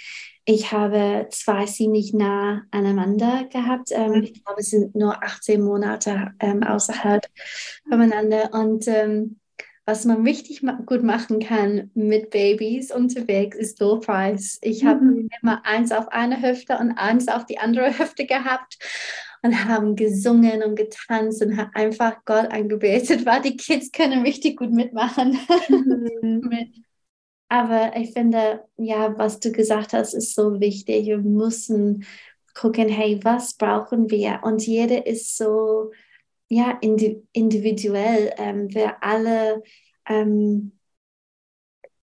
ich 0.45 0.73
habe 0.73 1.27
zwei 1.31 1.65
ziemlich 1.65 2.13
nah 2.13 2.63
aneinander 2.71 3.45
gehabt. 3.51 3.91
Ähm, 3.93 4.11
mhm. 4.11 4.23
ich 4.23 4.45
glaube, 4.45 4.61
es 4.61 4.71
sind 4.71 4.95
nur 4.95 5.23
18 5.23 5.63
Monate 5.63 6.33
ähm, 6.41 6.63
außerhalb 6.63 7.25
voneinander. 7.89 8.51
Und 8.53 8.87
ähm, 8.87 9.41
was 9.87 10.05
man 10.05 10.23
richtig 10.23 10.63
ma 10.63 10.79
gut 10.87 11.03
machen 11.03 11.41
kann 11.41 11.91
mit 11.95 12.31
Babys 12.31 12.91
unterwegs, 12.91 13.57
ist 13.57 13.81
Low 13.81 14.01
Price. 14.01 14.59
Ich 14.63 14.83
mhm. 14.83 14.89
habe 14.89 15.29
immer 15.43 15.65
eins 15.65 15.93
auf 15.93 16.09
eine 16.09 16.41
Hüfte 16.41 16.79
und 16.79 16.93
eins 16.93 17.29
auf 17.29 17.47
die 17.47 17.59
andere 17.59 17.99
Hüfte 17.99 18.27
gehabt 18.27 18.79
und 19.45 19.67
haben 19.67 19.95
gesungen 19.95 20.63
und 20.63 20.75
getanzt 20.75 21.43
und 21.43 21.59
haben 21.59 21.71
einfach 21.75 22.25
Gott 22.25 22.51
angebetet, 22.51 23.27
weil 23.27 23.43
die 23.43 23.59
Kids 23.59 23.93
können 23.93 24.23
richtig 24.23 24.57
gut 24.57 24.73
mitmachen. 24.73 25.39
Mhm. 25.69 26.73
Aber 27.51 27.95
ich 27.95 28.13
finde, 28.13 28.65
ja, 28.79 29.17
was 29.19 29.41
du 29.41 29.53
gesagt 29.53 29.93
hast, 29.93 30.15
ist 30.15 30.35
so 30.35 30.61
wichtig. 30.61 31.07
Wir 31.07 31.19
müssen 31.19 32.07
gucken, 32.55 32.89
hey, 32.89 33.21
was 33.23 33.55
brauchen 33.55 34.11
wir? 34.11 34.41
Und 34.43 34.67
jeder 34.67 35.07
ist 35.07 35.37
so, 35.37 35.93
ja, 36.49 36.81
individuell. 36.81 38.33
Ähm, 38.39 38.73
wir 38.73 39.03
alle, 39.05 39.63
ähm, 40.09 40.73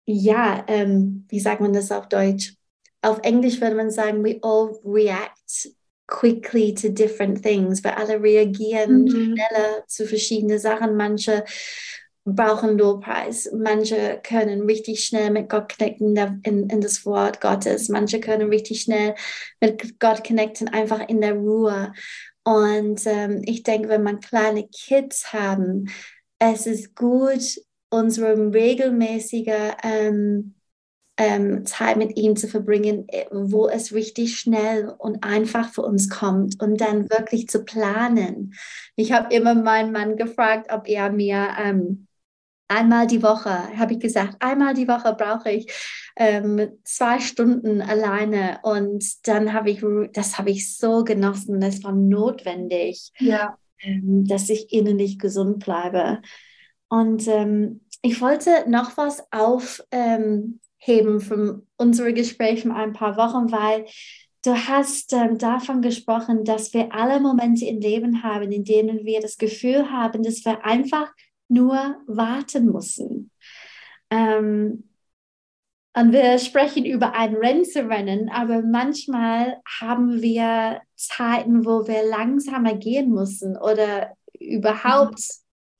ja, 0.05 0.65
ähm, 0.67 1.25
wie 1.29 1.39
sagt 1.39 1.61
man 1.61 1.71
das 1.71 1.93
auf 1.93 2.09
Deutsch? 2.09 2.55
Auf 3.01 3.19
Englisch 3.23 3.61
würde 3.61 3.77
man 3.77 3.89
sagen, 3.89 4.21
we 4.21 4.37
all 4.43 4.77
react 4.83 5.71
quickly 6.11 6.73
to 6.73 6.89
different 6.89 7.41
things. 7.41 7.83
Wir 7.83 7.97
alle 7.97 8.21
reagieren 8.21 9.05
mhm. 9.05 9.09
schneller 9.09 9.87
zu 9.87 10.05
verschiedenen 10.05 10.59
Sachen. 10.59 10.95
Manche 10.95 11.43
brauchen 12.25 12.77
Lobpreis. 12.77 13.49
Manche 13.53 14.19
können 14.21 14.63
richtig 14.63 15.03
schnell 15.03 15.31
mit 15.31 15.49
Gott 15.49 15.75
connecten 15.75 16.15
in, 16.43 16.69
in 16.69 16.81
das 16.81 17.05
Wort 17.05 17.41
Gottes. 17.41 17.89
Manche 17.89 18.19
können 18.19 18.49
richtig 18.49 18.81
schnell 18.81 19.15
mit 19.59 19.99
Gott 19.99 20.23
connecten, 20.23 20.67
einfach 20.67 21.07
in 21.07 21.21
der 21.21 21.33
Ruhe. 21.33 21.93
Und 22.43 23.01
ähm, 23.05 23.41
ich 23.45 23.63
denke, 23.63 23.89
wenn 23.89 24.03
man 24.03 24.19
kleine 24.19 24.67
Kids 24.67 25.31
haben, 25.33 25.89
es 26.39 26.67
ist 26.67 26.95
gut, 26.95 27.59
unsere 27.89 28.53
regelmäßige 28.53 29.75
ähm, 29.83 30.55
ähm, 31.21 31.67
Zeit 31.67 31.97
mit 31.97 32.17
ihm 32.17 32.35
zu 32.35 32.47
verbringen, 32.47 33.07
äh, 33.07 33.25
wo 33.31 33.67
es 33.67 33.93
richtig 33.93 34.39
schnell 34.39 34.91
und 34.97 35.23
einfach 35.23 35.69
für 35.69 35.83
uns 35.83 36.09
kommt 36.09 36.59
und 36.61 36.81
dann 36.81 37.11
wirklich 37.11 37.47
zu 37.47 37.63
planen. 37.63 38.55
Ich 38.95 39.11
habe 39.11 39.33
immer 39.33 39.53
meinen 39.53 39.91
Mann 39.91 40.17
gefragt, 40.17 40.73
ob 40.73 40.87
er 40.87 41.11
mir 41.11 41.49
ähm, 41.63 42.07
einmal 42.67 43.05
die 43.05 43.21
Woche, 43.21 43.77
habe 43.77 43.93
ich 43.93 43.99
gesagt, 43.99 44.37
einmal 44.39 44.73
die 44.73 44.87
Woche 44.87 45.13
brauche 45.13 45.51
ich 45.51 45.71
ähm, 46.15 46.79
zwei 46.83 47.19
Stunden 47.19 47.81
alleine 47.81 48.57
und 48.63 49.27
dann 49.27 49.53
habe 49.53 49.69
ich, 49.69 49.83
das 50.13 50.39
habe 50.39 50.49
ich 50.49 50.75
so 50.75 51.03
genossen, 51.03 51.61
das 51.61 51.83
war 51.83 51.91
notwendig, 51.91 53.11
ja. 53.19 53.57
ähm, 53.81 54.25
dass 54.25 54.49
ich 54.49 54.73
innerlich 54.73 55.19
gesund 55.19 55.63
bleibe. 55.63 56.19
Und 56.89 57.27
ähm, 57.27 57.81
ich 58.01 58.19
wollte 58.21 58.49
noch 58.67 58.97
was 58.97 59.23
aufheben 60.81 61.21
von 61.21 61.67
unserem 61.77 62.15
Gespräch 62.15 62.63
von 62.63 62.71
ein 62.71 62.93
paar 62.93 63.17
Wochen, 63.17 63.51
weil 63.51 63.85
Du 64.43 64.55
hast 64.55 65.13
ähm, 65.13 65.37
davon 65.37 65.83
gesprochen, 65.83 66.43
dass 66.43 66.73
wir 66.73 66.91
alle 66.95 67.19
Momente 67.19 67.65
im 67.65 67.79
Leben 67.79 68.23
haben, 68.23 68.51
in 68.51 68.63
denen 68.63 69.05
wir 69.05 69.21
das 69.21 69.37
Gefühl 69.37 69.91
haben, 69.91 70.23
dass 70.23 70.43
wir 70.43 70.65
einfach 70.65 71.11
nur 71.47 71.97
warten 72.07 72.71
müssen. 72.71 73.29
Ähm, 74.09 74.89
und 75.93 76.11
wir 76.11 76.39
sprechen 76.39 76.85
über 76.85 77.13
ein 77.13 77.35
Rennen 77.35 77.65
zu 77.65 77.87
rennen, 77.87 78.29
aber 78.29 78.63
manchmal 78.63 79.61
haben 79.79 80.23
wir 80.23 80.81
Zeiten, 80.95 81.63
wo 81.63 81.87
wir 81.87 82.03
langsamer 82.09 82.73
gehen 82.75 83.11
müssen 83.11 83.57
oder 83.57 84.15
überhaupt 84.39 85.21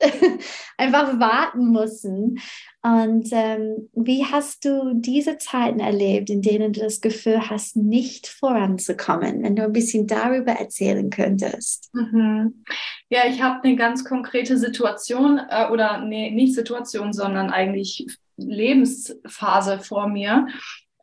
einfach 0.78 1.20
warten 1.20 1.72
müssen. 1.72 2.40
Und 2.82 3.30
ähm, 3.32 3.90
wie 3.94 4.26
hast 4.26 4.66
du 4.66 4.94
diese 4.96 5.38
Zeiten 5.38 5.80
erlebt, 5.80 6.30
in 6.30 6.42
denen 6.42 6.74
du 6.74 6.80
das 6.80 7.02
Gefühl 7.02 7.50
hast, 7.50 7.76
nicht 7.76 8.28
voranzukommen? 8.28 9.44
Wenn 9.44 9.56
du 9.56 9.64
ein 9.64 9.74
bisschen 9.74 10.08
darüber 10.08 10.54
erzählen 10.54 11.10
könntest. 11.10 11.94
Mhm. 11.94 12.64
Ja, 13.10 13.22
ich 13.28 13.42
habe 13.42 13.64
eine 13.64 13.76
ganz 13.76 14.04
konkrete 14.04 14.58
Situation 14.58 15.40
äh, 15.50 15.68
oder 15.70 16.04
nee, 16.04 16.32
nicht 16.32 16.56
Situation, 16.56 17.14
sondern 17.14 17.52
eigentlich 17.52 18.08
Lebensphase 18.38 19.80
vor 19.80 20.08
mir. 20.08 20.48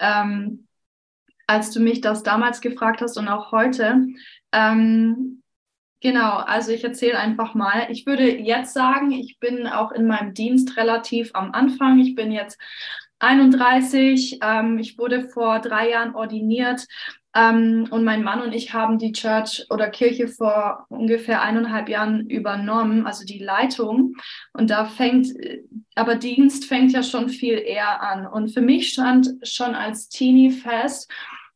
Ähm, 0.01 0.67
als 1.47 1.71
du 1.71 1.81
mich 1.81 2.01
das 2.01 2.23
damals 2.23 2.61
gefragt 2.61 3.01
hast 3.01 3.17
und 3.17 3.29
auch 3.29 3.53
heute, 3.53 4.07
ähm, 4.53 5.38
Genau, 6.01 6.37
also 6.37 6.71
ich 6.71 6.85
erzähle 6.85 7.19
einfach 7.19 7.55
mal. 7.55 7.89
Ich 7.91 8.07
würde 8.07 8.39
jetzt 8.39 8.73
sagen, 8.73 9.11
ich 9.11 9.39
bin 9.41 9.67
auch 9.67 9.91
in 9.91 10.07
meinem 10.07 10.33
Dienst 10.33 10.77
relativ 10.77 11.31
am 11.35 11.53
Anfang. 11.53 11.99
Ich 11.99 12.15
bin 12.15 12.31
jetzt 12.31 12.59
31. 13.19 14.39
Ähm, 14.43 14.79
ich 14.79 14.97
wurde 14.97 15.29
vor 15.29 15.59
drei 15.59 15.91
Jahren 15.91 16.15
ordiniert 16.15 16.87
ähm, 17.35 17.89
und 17.91 18.05
mein 18.05 18.23
Mann 18.23 18.43
und 18.43 18.53
ich 18.53 18.73
haben 18.73 18.99
die 18.99 19.13
Church 19.13 19.67
oder 19.71 19.91
Kirche 19.91 20.29
vor 20.29 20.87
ungefähr 20.89 21.43
eineinhalb 21.43 21.89
Jahren 21.89 22.29
übernommen, 22.31 23.07
also 23.07 23.25
die 23.25 23.39
Leitung. 23.39 24.15
Und 24.53 24.71
da 24.71 24.87
fängt, 24.87 25.29
aber 25.95 26.15
Dienst 26.15 26.65
fängt 26.67 26.93
ja 26.93 27.03
schon 27.03 27.29
viel 27.29 27.59
eher 27.59 28.03
an. 28.03 28.27
Und 28.27 28.55
für 28.55 28.63
mich 28.63 28.91
stand 28.91 29.29
schon 29.43 29.75
als 29.75 30.09
Teenie 30.09 30.53
fest, 30.53 31.11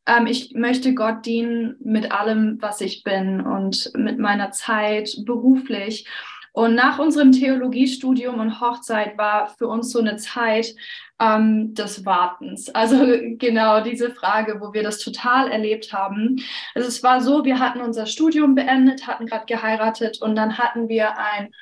ähm, 0.07 0.27
ich 0.27 0.55
möchte 0.55 0.95
Gott 0.95 1.27
dienen 1.27 1.77
mit 1.81 2.13
allem, 2.13 2.59
was 2.61 2.81
ich 2.81 3.03
bin 3.05 3.41
und 3.41 3.91
mit 3.95 4.19
meiner 4.19 4.51
Zeit 4.51 5.17
beruflich. 5.25 6.07
Und 6.53 6.75
nach 6.75 6.99
unserem 6.99 7.33
Theologiestudium 7.33 8.39
und 8.39 8.61
Hochzeit 8.61 9.17
war 9.17 9.49
für 9.49 9.69
uns 9.69 9.91
so 9.91 10.01
eine 10.01 10.17
Zeit 10.17 10.75
ähm, 11.19 11.73
des 11.75 12.05
Wartens. 12.05 12.69
Also 12.69 12.97
genau 13.39 13.81
diese 13.81 14.11
Frage, 14.11 14.61
wo 14.61 14.75
wir 14.75 14.83
das 14.83 14.99
total 14.99 15.51
erlebt 15.51 15.93
haben. 15.93 16.43
Also 16.75 16.89
es 16.89 17.03
war 17.03 17.23
so, 17.23 17.45
wir 17.45 17.59
hatten 17.59 17.81
unser 17.81 18.07
Studium 18.07 18.55
beendet, 18.55 19.07
hatten 19.07 19.27
gerade 19.27 19.47
geheiratet 19.47 20.21
und 20.21 20.35
dann 20.35 20.59
hatten 20.59 20.89
wir 20.89 21.17
ein 21.17 21.53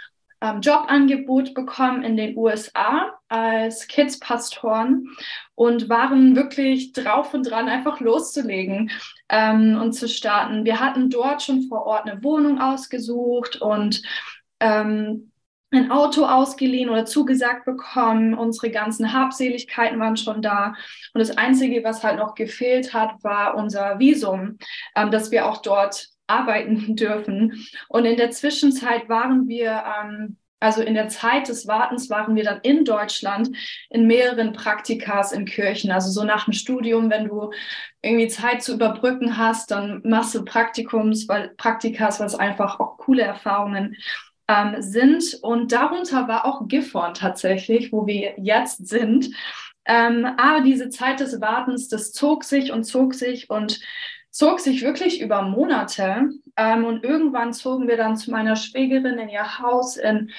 ähm, 0.40 0.60
Jobangebot 0.60 1.54
bekommen 1.54 2.02
in 2.02 2.16
den 2.16 2.36
USA 2.36 3.12
als 3.28 3.86
Kids-Pastoren 3.86 5.06
und 5.60 5.90
waren 5.90 6.36
wirklich 6.36 6.94
drauf 6.94 7.34
und 7.34 7.42
dran, 7.42 7.68
einfach 7.68 8.00
loszulegen 8.00 8.90
ähm, 9.28 9.78
und 9.78 9.92
zu 9.92 10.08
starten. 10.08 10.64
Wir 10.64 10.80
hatten 10.80 11.10
dort 11.10 11.42
schon 11.42 11.68
vor 11.68 11.84
Ort 11.84 12.08
eine 12.08 12.24
Wohnung 12.24 12.58
ausgesucht 12.62 13.60
und 13.60 14.00
ähm, 14.58 15.30
ein 15.70 15.90
Auto 15.90 16.24
ausgeliehen 16.24 16.88
oder 16.88 17.04
zugesagt 17.04 17.66
bekommen. 17.66 18.32
Unsere 18.32 18.70
ganzen 18.70 19.12
Habseligkeiten 19.12 20.00
waren 20.00 20.16
schon 20.16 20.40
da. 20.40 20.68
Und 21.12 21.18
das 21.18 21.36
Einzige, 21.36 21.84
was 21.84 22.02
halt 22.02 22.16
noch 22.16 22.34
gefehlt 22.34 22.94
hat, 22.94 23.22
war 23.22 23.54
unser 23.54 23.98
Visum, 23.98 24.56
ähm, 24.96 25.10
dass 25.10 25.30
wir 25.30 25.44
auch 25.44 25.60
dort 25.60 26.08
arbeiten 26.26 26.96
dürfen. 26.96 27.66
Und 27.90 28.06
in 28.06 28.16
der 28.16 28.30
Zwischenzeit 28.30 29.10
waren 29.10 29.46
wir, 29.46 29.84
ähm, 30.02 30.38
also 30.60 30.82
in 30.82 30.94
der 30.94 31.08
Zeit 31.08 31.48
des 31.48 31.66
Wartens 31.66 32.10
waren 32.10 32.36
wir 32.36 32.44
dann 32.44 32.60
in 32.62 32.84
Deutschland 32.84 33.50
in 33.88 34.06
mehreren 34.06 34.52
Praktikas 34.52 35.32
in 35.32 35.46
Kirchen. 35.46 35.90
Also 35.90 36.10
so 36.10 36.22
nach 36.22 36.44
dem 36.44 36.52
Studium, 36.52 37.10
wenn 37.10 37.28
du 37.28 37.50
irgendwie 38.02 38.28
Zeit 38.28 38.62
zu 38.62 38.74
überbrücken 38.74 39.38
hast, 39.38 39.70
dann 39.70 40.02
machst 40.04 40.34
du 40.34 40.44
Praktikums, 40.44 41.28
weil 41.28 41.48
Praktikas, 41.56 42.20
was 42.20 42.34
einfach 42.34 42.78
auch 42.78 42.98
coole 42.98 43.22
Erfahrungen 43.22 43.96
ähm, 44.48 44.76
sind. 44.80 45.38
Und 45.42 45.72
darunter 45.72 46.28
war 46.28 46.44
auch 46.44 46.68
Gifhorn 46.68 47.14
tatsächlich, 47.14 47.90
wo 47.90 48.06
wir 48.06 48.34
jetzt 48.36 48.86
sind. 48.86 49.30
Ähm, 49.86 50.26
aber 50.36 50.60
diese 50.60 50.90
Zeit 50.90 51.20
des 51.20 51.40
Wartens, 51.40 51.88
das 51.88 52.12
zog 52.12 52.44
sich 52.44 52.70
und 52.70 52.84
zog 52.84 53.14
sich 53.14 53.48
und 53.48 53.80
zog 54.30 54.60
sich 54.60 54.82
wirklich 54.82 55.20
über 55.20 55.42
Monate. 55.42 56.30
Ähm, 56.56 56.84
und 56.84 57.04
irgendwann 57.04 57.52
zogen 57.52 57.88
wir 57.88 57.96
dann 57.96 58.16
zu 58.16 58.30
meiner 58.30 58.56
Schwägerin 58.56 59.18
in 59.18 59.28
ihr 59.28 59.58
Haus 59.58 59.96
in 59.96 60.30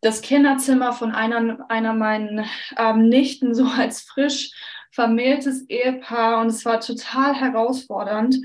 das 0.00 0.20
Kinderzimmer 0.20 0.92
von 0.92 1.12
einer, 1.12 1.64
einer 1.68 1.94
meinen 1.94 2.44
ähm, 2.78 3.08
Nichten 3.08 3.54
so 3.54 3.64
als 3.64 4.02
frisch 4.02 4.52
vermähltes 4.90 5.68
Ehepaar 5.68 6.40
und 6.40 6.46
es 6.48 6.64
war 6.64 6.80
total 6.80 7.34
herausfordernd. 7.34 8.38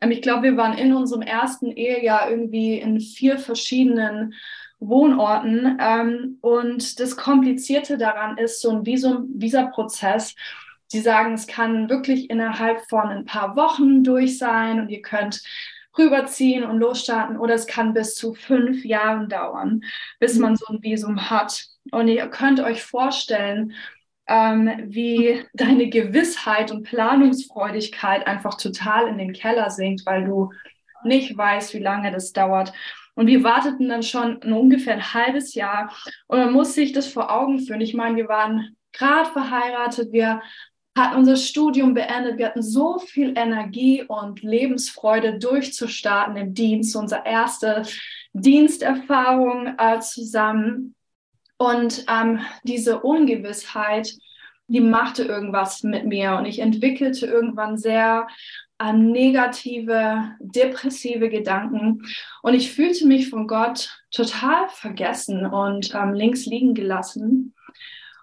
Ähm, 0.00 0.10
ich 0.10 0.22
glaube, 0.22 0.44
wir 0.44 0.56
waren 0.56 0.76
in 0.76 0.94
unserem 0.94 1.22
ersten 1.22 1.66
Ehejahr 1.66 2.30
irgendwie 2.30 2.78
in 2.78 3.00
vier 3.00 3.38
verschiedenen 3.38 4.34
Wohnorten. 4.78 5.78
Ähm, 5.78 6.38
und 6.40 7.00
das 7.00 7.16
Komplizierte 7.16 7.98
daran 7.98 8.38
ist 8.38 8.62
so 8.62 8.70
ein 8.70 8.86
Visum, 8.86 9.28
Visa-Prozess. 9.34 10.34
Sie 10.92 11.00
sagen, 11.00 11.34
es 11.34 11.46
kann 11.46 11.88
wirklich 11.88 12.30
innerhalb 12.30 12.88
von 12.88 13.08
ein 13.08 13.24
paar 13.24 13.54
Wochen 13.54 14.02
durch 14.02 14.38
sein 14.38 14.80
und 14.80 14.88
ihr 14.88 15.02
könnt 15.02 15.42
rüberziehen 15.96 16.64
und 16.64 16.78
losstarten 16.78 17.36
oder 17.36 17.54
es 17.54 17.66
kann 17.66 17.94
bis 17.94 18.14
zu 18.14 18.34
fünf 18.34 18.84
Jahren 18.84 19.28
dauern, 19.28 19.82
bis 20.18 20.38
man 20.38 20.56
so 20.56 20.66
ein 20.66 20.82
Visum 20.82 21.30
hat. 21.30 21.64
Und 21.92 22.08
ihr 22.08 22.26
könnt 22.28 22.60
euch 22.60 22.82
vorstellen, 22.82 23.72
ähm, 24.26 24.70
wie 24.84 25.44
deine 25.54 25.88
Gewissheit 25.88 26.70
und 26.70 26.84
Planungsfreudigkeit 26.84 28.26
einfach 28.26 28.56
total 28.56 29.08
in 29.08 29.18
den 29.18 29.32
Keller 29.32 29.70
sinkt, 29.70 30.06
weil 30.06 30.24
du 30.24 30.50
nicht 31.04 31.36
weißt, 31.36 31.74
wie 31.74 31.80
lange 31.80 32.10
das 32.10 32.32
dauert. 32.32 32.72
Und 33.14 33.26
wir 33.26 33.44
warteten 33.44 33.88
dann 33.88 34.02
schon 34.02 34.38
ungefähr 34.38 34.94
ein 34.94 35.14
halbes 35.14 35.54
Jahr 35.54 35.92
und 36.26 36.38
man 36.38 36.52
muss 36.52 36.74
sich 36.74 36.92
das 36.92 37.06
vor 37.08 37.30
Augen 37.30 37.60
führen. 37.60 37.80
Ich 37.80 37.94
meine, 37.94 38.16
wir 38.16 38.28
waren 38.28 38.76
gerade 38.92 39.30
verheiratet, 39.30 40.12
wir 40.12 40.40
hatten 41.00 41.18
unser 41.18 41.36
Studium 41.36 41.94
beendet, 41.94 42.38
wir 42.38 42.46
hatten 42.46 42.62
so 42.62 42.98
viel 42.98 43.36
Energie 43.36 44.04
und 44.06 44.42
Lebensfreude 44.42 45.38
durchzustarten 45.38 46.36
im 46.36 46.54
Dienst, 46.54 46.94
unsere 46.96 47.24
erste 47.24 47.82
Diensterfahrung 48.32 49.74
äh, 49.78 50.00
zusammen. 50.00 50.94
Und 51.56 52.04
ähm, 52.08 52.40
diese 52.62 53.00
Ungewissheit, 53.00 54.12
die 54.68 54.80
machte 54.80 55.24
irgendwas 55.24 55.82
mit 55.82 56.06
mir 56.06 56.36
und 56.36 56.46
ich 56.46 56.60
entwickelte 56.60 57.26
irgendwann 57.26 57.76
sehr 57.76 58.28
ähm, 58.80 59.10
negative, 59.10 60.36
depressive 60.40 61.28
Gedanken 61.28 62.06
und 62.42 62.54
ich 62.54 62.72
fühlte 62.72 63.06
mich 63.06 63.28
von 63.28 63.46
Gott 63.46 63.90
total 64.10 64.68
vergessen 64.68 65.44
und 65.44 65.94
ähm, 65.94 66.14
links 66.14 66.46
liegen 66.46 66.74
gelassen. 66.74 67.54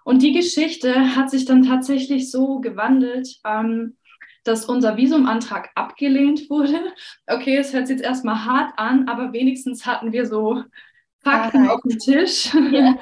Und 0.08 0.22
die 0.22 0.32
Geschichte 0.32 1.16
hat 1.16 1.28
sich 1.28 1.44
dann 1.44 1.64
tatsächlich 1.64 2.30
so 2.30 2.60
gewandelt, 2.60 3.28
ähm, 3.44 3.98
dass 4.42 4.64
unser 4.64 4.96
Visumantrag 4.96 5.68
abgelehnt 5.74 6.48
wurde. 6.48 6.80
Okay, 7.26 7.58
es 7.58 7.74
hört 7.74 7.88
sich 7.88 7.98
jetzt 7.98 8.06
erstmal 8.06 8.46
hart 8.46 8.72
an, 8.78 9.06
aber 9.06 9.34
wenigstens 9.34 9.84
hatten 9.84 10.12
wir 10.12 10.24
so 10.24 10.62
Fakten 11.22 11.68
Alright. 11.68 11.70
auf 11.70 11.82
dem 11.82 11.98
Tisch. 11.98 12.54
Yeah. 12.72 12.98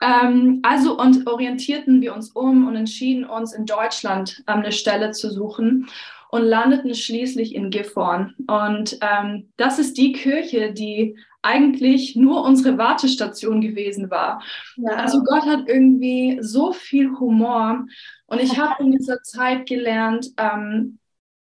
ähm, 0.00 0.60
also 0.62 0.98
und 0.98 1.26
orientierten 1.26 2.00
wir 2.00 2.14
uns 2.14 2.30
um 2.30 2.66
und 2.66 2.76
entschieden 2.76 3.26
uns 3.26 3.52
in 3.52 3.66
Deutschland 3.66 4.42
ähm, 4.48 4.60
eine 4.60 4.72
Stelle 4.72 5.10
zu 5.10 5.28
suchen 5.30 5.90
und 6.30 6.44
landeten 6.44 6.94
schließlich 6.94 7.54
in 7.54 7.68
Gifhorn. 7.68 8.34
Und 8.46 8.96
ähm, 9.02 9.52
das 9.58 9.78
ist 9.78 9.98
die 9.98 10.12
Kirche, 10.12 10.72
die 10.72 11.14
eigentlich 11.42 12.16
nur 12.16 12.44
unsere 12.44 12.78
Wartestation 12.78 13.60
gewesen 13.60 14.10
war. 14.10 14.42
Ja. 14.76 14.92
Also 14.92 15.22
Gott 15.24 15.44
hat 15.44 15.68
irgendwie 15.68 16.38
so 16.40 16.72
viel 16.72 17.10
Humor 17.18 17.86
und 18.26 18.40
ich 18.40 18.58
habe 18.58 18.82
in 18.82 18.92
dieser 18.92 19.22
Zeit 19.22 19.66
gelernt, 19.66 20.28
ähm, 20.38 20.98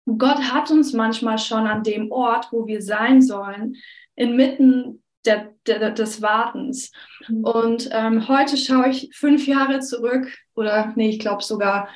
Gott 0.06 0.38
hat 0.52 0.70
uns 0.70 0.92
manchmal 0.92 1.38
schon 1.38 1.66
an 1.66 1.82
dem 1.82 2.10
Ort, 2.10 2.48
wo 2.52 2.66
wir 2.66 2.82
sein 2.82 3.20
sollen, 3.22 3.76
inmitten 4.14 5.02
der, 5.24 5.52
der, 5.66 5.90
des 5.90 6.22
Wartens. 6.22 6.92
Mhm. 7.28 7.44
Und 7.44 7.88
ähm, 7.92 8.28
heute 8.28 8.56
schaue 8.56 8.88
ich 8.88 9.10
fünf 9.12 9.46
Jahre 9.46 9.80
zurück 9.80 10.26
oder 10.54 10.92
nee, 10.96 11.10
ich 11.10 11.18
glaube 11.18 11.42
sogar 11.42 11.88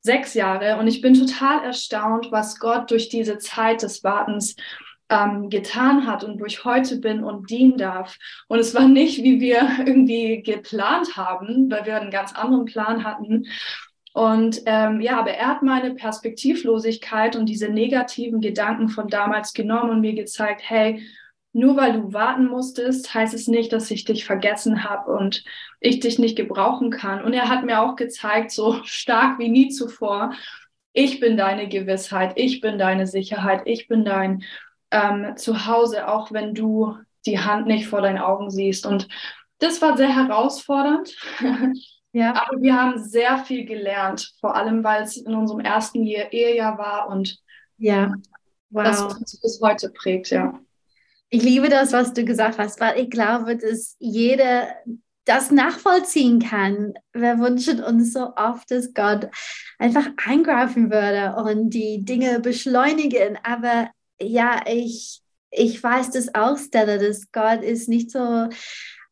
sechs 0.00 0.34
Jahre 0.34 0.78
und 0.78 0.88
ich 0.88 1.00
bin 1.00 1.14
total 1.14 1.64
erstaunt, 1.64 2.32
was 2.32 2.58
Gott 2.58 2.90
durch 2.90 3.08
diese 3.08 3.38
Zeit 3.38 3.82
des 3.82 4.02
Wartens 4.02 4.56
ähm, 5.08 5.50
getan 5.50 6.06
hat 6.06 6.24
und 6.24 6.40
wo 6.40 6.44
ich 6.44 6.64
heute 6.64 6.98
bin 6.98 7.22
und 7.22 7.50
dienen 7.50 7.76
darf. 7.76 8.16
Und 8.48 8.58
es 8.58 8.74
war 8.74 8.88
nicht, 8.88 9.22
wie 9.22 9.40
wir 9.40 9.68
irgendwie 9.86 10.42
geplant 10.42 11.16
haben, 11.16 11.70
weil 11.70 11.86
wir 11.86 12.00
einen 12.00 12.10
ganz 12.10 12.32
anderen 12.32 12.64
Plan 12.64 13.04
hatten. 13.04 13.46
Und 14.14 14.62
ähm, 14.66 15.00
ja, 15.00 15.18
aber 15.18 15.30
er 15.30 15.48
hat 15.48 15.62
meine 15.62 15.94
Perspektivlosigkeit 15.94 17.34
und 17.34 17.46
diese 17.46 17.68
negativen 17.68 18.40
Gedanken 18.40 18.88
von 18.88 19.08
damals 19.08 19.54
genommen 19.54 19.90
und 19.90 20.00
mir 20.00 20.14
gezeigt, 20.14 20.60
hey, 20.64 21.02
nur 21.54 21.76
weil 21.76 21.92
du 21.94 22.12
warten 22.12 22.46
musstest, 22.46 23.12
heißt 23.12 23.34
es 23.34 23.46
nicht, 23.46 23.72
dass 23.72 23.90
ich 23.90 24.04
dich 24.04 24.24
vergessen 24.24 24.84
habe 24.84 25.12
und 25.12 25.44
ich 25.80 26.00
dich 26.00 26.18
nicht 26.18 26.36
gebrauchen 26.36 26.90
kann. 26.90 27.22
Und 27.22 27.34
er 27.34 27.48
hat 27.48 27.64
mir 27.64 27.80
auch 27.80 27.96
gezeigt, 27.96 28.50
so 28.50 28.80
stark 28.84 29.38
wie 29.38 29.48
nie 29.48 29.68
zuvor, 29.68 30.32
ich 30.94 31.20
bin 31.20 31.36
deine 31.38 31.68
Gewissheit, 31.68 32.34
ich 32.36 32.60
bin 32.60 32.78
deine 32.78 33.06
Sicherheit, 33.06 33.62
ich 33.64 33.88
bin 33.88 34.04
dein 34.04 34.44
ähm, 34.92 35.36
Zuhause, 35.36 36.08
auch 36.08 36.30
wenn 36.30 36.54
du 36.54 36.96
die 37.26 37.40
Hand 37.40 37.66
nicht 37.66 37.88
vor 37.88 38.02
deinen 38.02 38.18
Augen 38.18 38.50
siehst. 38.50 38.86
Und 38.86 39.08
das 39.58 39.82
war 39.82 39.96
sehr 39.96 40.14
herausfordernd. 40.14 41.14
Ja. 42.14 42.34
Aber 42.34 42.60
wir 42.60 42.78
haben 42.78 43.02
sehr 43.02 43.38
viel 43.38 43.64
gelernt, 43.64 44.34
vor 44.38 44.54
allem 44.54 44.84
weil 44.84 45.02
es 45.02 45.16
in 45.16 45.34
unserem 45.34 45.60
ersten 45.60 46.04
Ehejahr 46.04 46.76
war 46.76 47.08
und 47.08 47.38
ja. 47.78 48.12
wow. 48.68 48.84
das 48.84 49.00
uns 49.00 49.40
bis 49.40 49.60
heute 49.62 49.88
prägt, 49.88 50.28
ja. 50.28 50.60
Ich 51.30 51.42
liebe 51.42 51.70
das, 51.70 51.94
was 51.94 52.12
du 52.12 52.26
gesagt 52.26 52.58
hast, 52.58 52.78
weil 52.80 53.00
ich 53.00 53.08
glaube, 53.08 53.56
dass 53.56 53.96
jeder 53.98 54.68
das 55.24 55.50
nachvollziehen 55.50 56.40
kann. 56.40 56.92
Wir 57.14 57.38
wünschen 57.38 57.82
uns 57.82 58.12
so 58.12 58.34
oft, 58.36 58.70
dass 58.70 58.92
Gott 58.92 59.30
einfach 59.78 60.08
eingreifen 60.26 60.90
würde 60.90 61.34
und 61.36 61.70
die 61.70 62.04
Dinge 62.04 62.40
beschleunigen. 62.40 63.38
Aber 63.42 63.88
ja, 64.22 64.62
ich, 64.66 65.20
ich 65.50 65.82
weiß 65.82 66.10
das 66.10 66.34
auch, 66.34 66.58
Stella, 66.58 66.98
dass 66.98 67.30
Gott 67.32 67.62
ist 67.62 67.88
nicht 67.88 68.10
so 68.10 68.48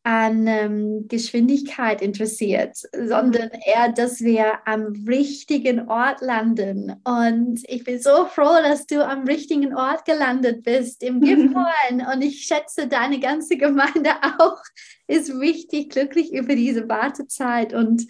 an 0.03 0.47
ähm, 0.47 1.07
Geschwindigkeit 1.07 2.01
interessiert, 2.01 2.75
sondern 2.91 3.51
eher, 3.51 3.91
dass 3.91 4.21
wir 4.21 4.67
am 4.67 5.05
richtigen 5.07 5.89
Ort 5.89 6.21
landen. 6.21 6.95
Und 7.03 7.61
ich 7.67 7.83
bin 7.83 8.01
so 8.01 8.25
froh, 8.25 8.57
dass 8.63 8.87
du 8.87 9.05
am 9.05 9.25
richtigen 9.25 9.75
Ort 9.75 10.05
gelandet 10.05 10.63
bist, 10.63 11.03
im 11.03 11.21
Gifhorn. 11.21 12.07
Und 12.11 12.23
ich 12.23 12.45
schätze, 12.45 12.87
deine 12.87 13.19
ganze 13.19 13.57
Gemeinde 13.57 14.11
auch 14.39 14.61
ist 15.07 15.31
richtig 15.35 15.91
glücklich 15.91 16.33
über 16.33 16.55
diese 16.55 16.89
Wartezeit. 16.89 17.73
Und 17.73 18.07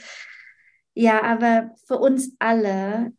ja, 0.93 1.21
aber 1.21 1.71
für 1.87 1.97
uns 1.97 2.33
alle 2.39 3.11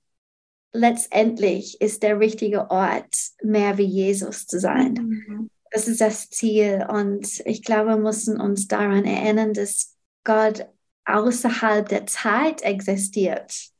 letztendlich 0.73 1.81
ist 1.81 2.03
der 2.03 2.19
richtige 2.19 2.71
Ort, 2.71 3.15
mehr 3.43 3.79
wie 3.79 3.85
Jesus 3.85 4.47
zu 4.47 4.59
sein. 4.59 4.95
Mhm. 4.95 5.51
Das 5.71 5.89
ist 5.89 6.01
das 6.01 6.31
Ziel. 6.31 6.87
Und 6.91 7.43
ich 7.47 7.63
glaube, 7.63 7.91
wir 7.91 7.97
müssen 7.97 8.41
uns 8.41 8.69
daran 8.69 9.05
erinnern, 9.05 9.55
dass 9.55 9.97
Gott 10.25 10.67
außerhalb 11.05 11.89
der 11.89 12.07
Zeit 12.07 12.63
existiert. 12.63 13.71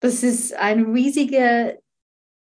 Das 0.00 0.22
ist 0.22 0.54
ein 0.54 0.92
riesiger 0.92 1.74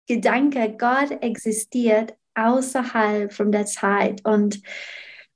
Gedanke. 0.07 0.75
Gott 0.77 1.11
existiert 1.21 2.15
außerhalb 2.35 3.31
von 3.31 3.51
der 3.51 3.65
Zeit 3.65 4.25
und 4.25 4.61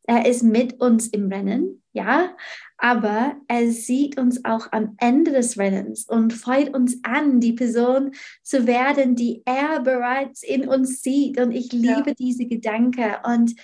er 0.07 0.25
ist 0.25 0.41
mit 0.41 0.79
uns 0.79 1.07
im 1.07 1.31
Rennen, 1.31 1.83
ja, 1.91 2.35
aber 2.77 3.35
er 3.47 3.71
sieht 3.71 4.19
uns 4.19 4.45
auch 4.45 4.71
am 4.71 4.95
Ende 4.99 5.31
des 5.31 5.57
Rennens 5.57 6.05
und 6.07 6.33
freut 6.33 6.73
uns 6.73 6.99
an, 7.03 7.39
die 7.39 7.53
Person 7.53 8.11
zu 8.43 8.67
werden, 8.67 9.15
die 9.15 9.41
er 9.45 9.81
bereits 9.81 10.43
in 10.43 10.67
uns 10.67 11.01
sieht. 11.01 11.39
Und 11.39 11.51
ich 11.51 11.71
liebe 11.71 12.09
ja. 12.09 12.13
diese 12.17 12.45
Gedanke. 12.45 13.19
Und 13.23 13.55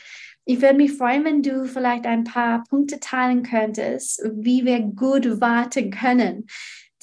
ich 0.45 0.61
würde 0.61 0.77
mich 0.77 0.93
freuen, 0.93 1.23
wenn 1.25 1.43
du 1.43 1.65
vielleicht 1.65 2.05
ein 2.05 2.23
paar 2.23 2.63
Punkte 2.63 2.99
teilen 2.99 3.43
könntest, 3.43 4.21
wie 4.33 4.65
wir 4.65 4.79
gut 4.79 5.39
warten 5.39 5.91
können. 5.91 6.47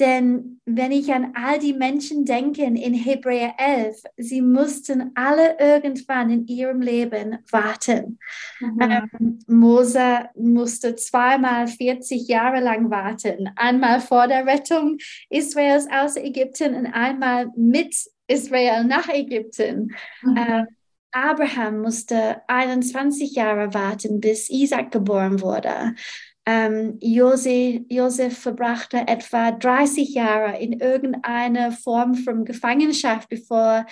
Denn 0.01 0.61
wenn 0.65 0.93
ich 0.93 1.13
an 1.13 1.35
all 1.35 1.59
die 1.59 1.75
Menschen 1.75 2.25
denke 2.25 2.63
in 2.63 2.95
Hebräer 2.95 3.55
11, 3.59 4.03
sie 4.17 4.41
mussten 4.41 5.11
alle 5.15 5.59
irgendwann 5.59 6.31
in 6.31 6.47
ihrem 6.47 6.81
Leben 6.81 7.39
warten. 7.51 8.19
Mhm. 8.61 8.81
Ähm, 8.81 9.39
Mose 9.47 10.31
musste 10.35 10.97
zweimal 10.97 11.67
40 11.67 12.27
Jahre 12.29 12.61
lang 12.61 12.91
warten. 12.91 13.51
Einmal 13.57 14.01
vor 14.01 14.27
der 14.27 14.47
Rettung 14.47 14.97
Israels 15.29 15.87
aus 15.93 16.17
Ägypten 16.17 16.75
und 16.75 16.87
einmal 16.87 17.49
mit 17.55 17.95
Israel 18.27 18.85
nach 18.85 19.09
Ägypten. 19.09 19.95
Mhm. 20.23 20.37
Ähm, 20.37 20.67
Abraham 21.13 21.83
musste 21.83 22.41
21 22.47 23.35
Jahre 23.35 23.75
warten, 23.75 24.21
bis 24.21 24.49
Isaac 24.49 24.93
geboren 24.93 25.41
wurde. 25.41 25.95
Ähm, 26.47 26.99
Josef, 27.01 27.83
Josef 27.89 28.39
verbrachte 28.39 28.99
etwa 29.07 29.53
30 29.53 30.15
Jahre 30.15 30.59
in 30.59 30.81
irgendeiner 30.81 31.73
Form 31.73 32.15
von 32.15 32.45
Gefangenschaft, 32.45 33.29
bevor 33.29 33.87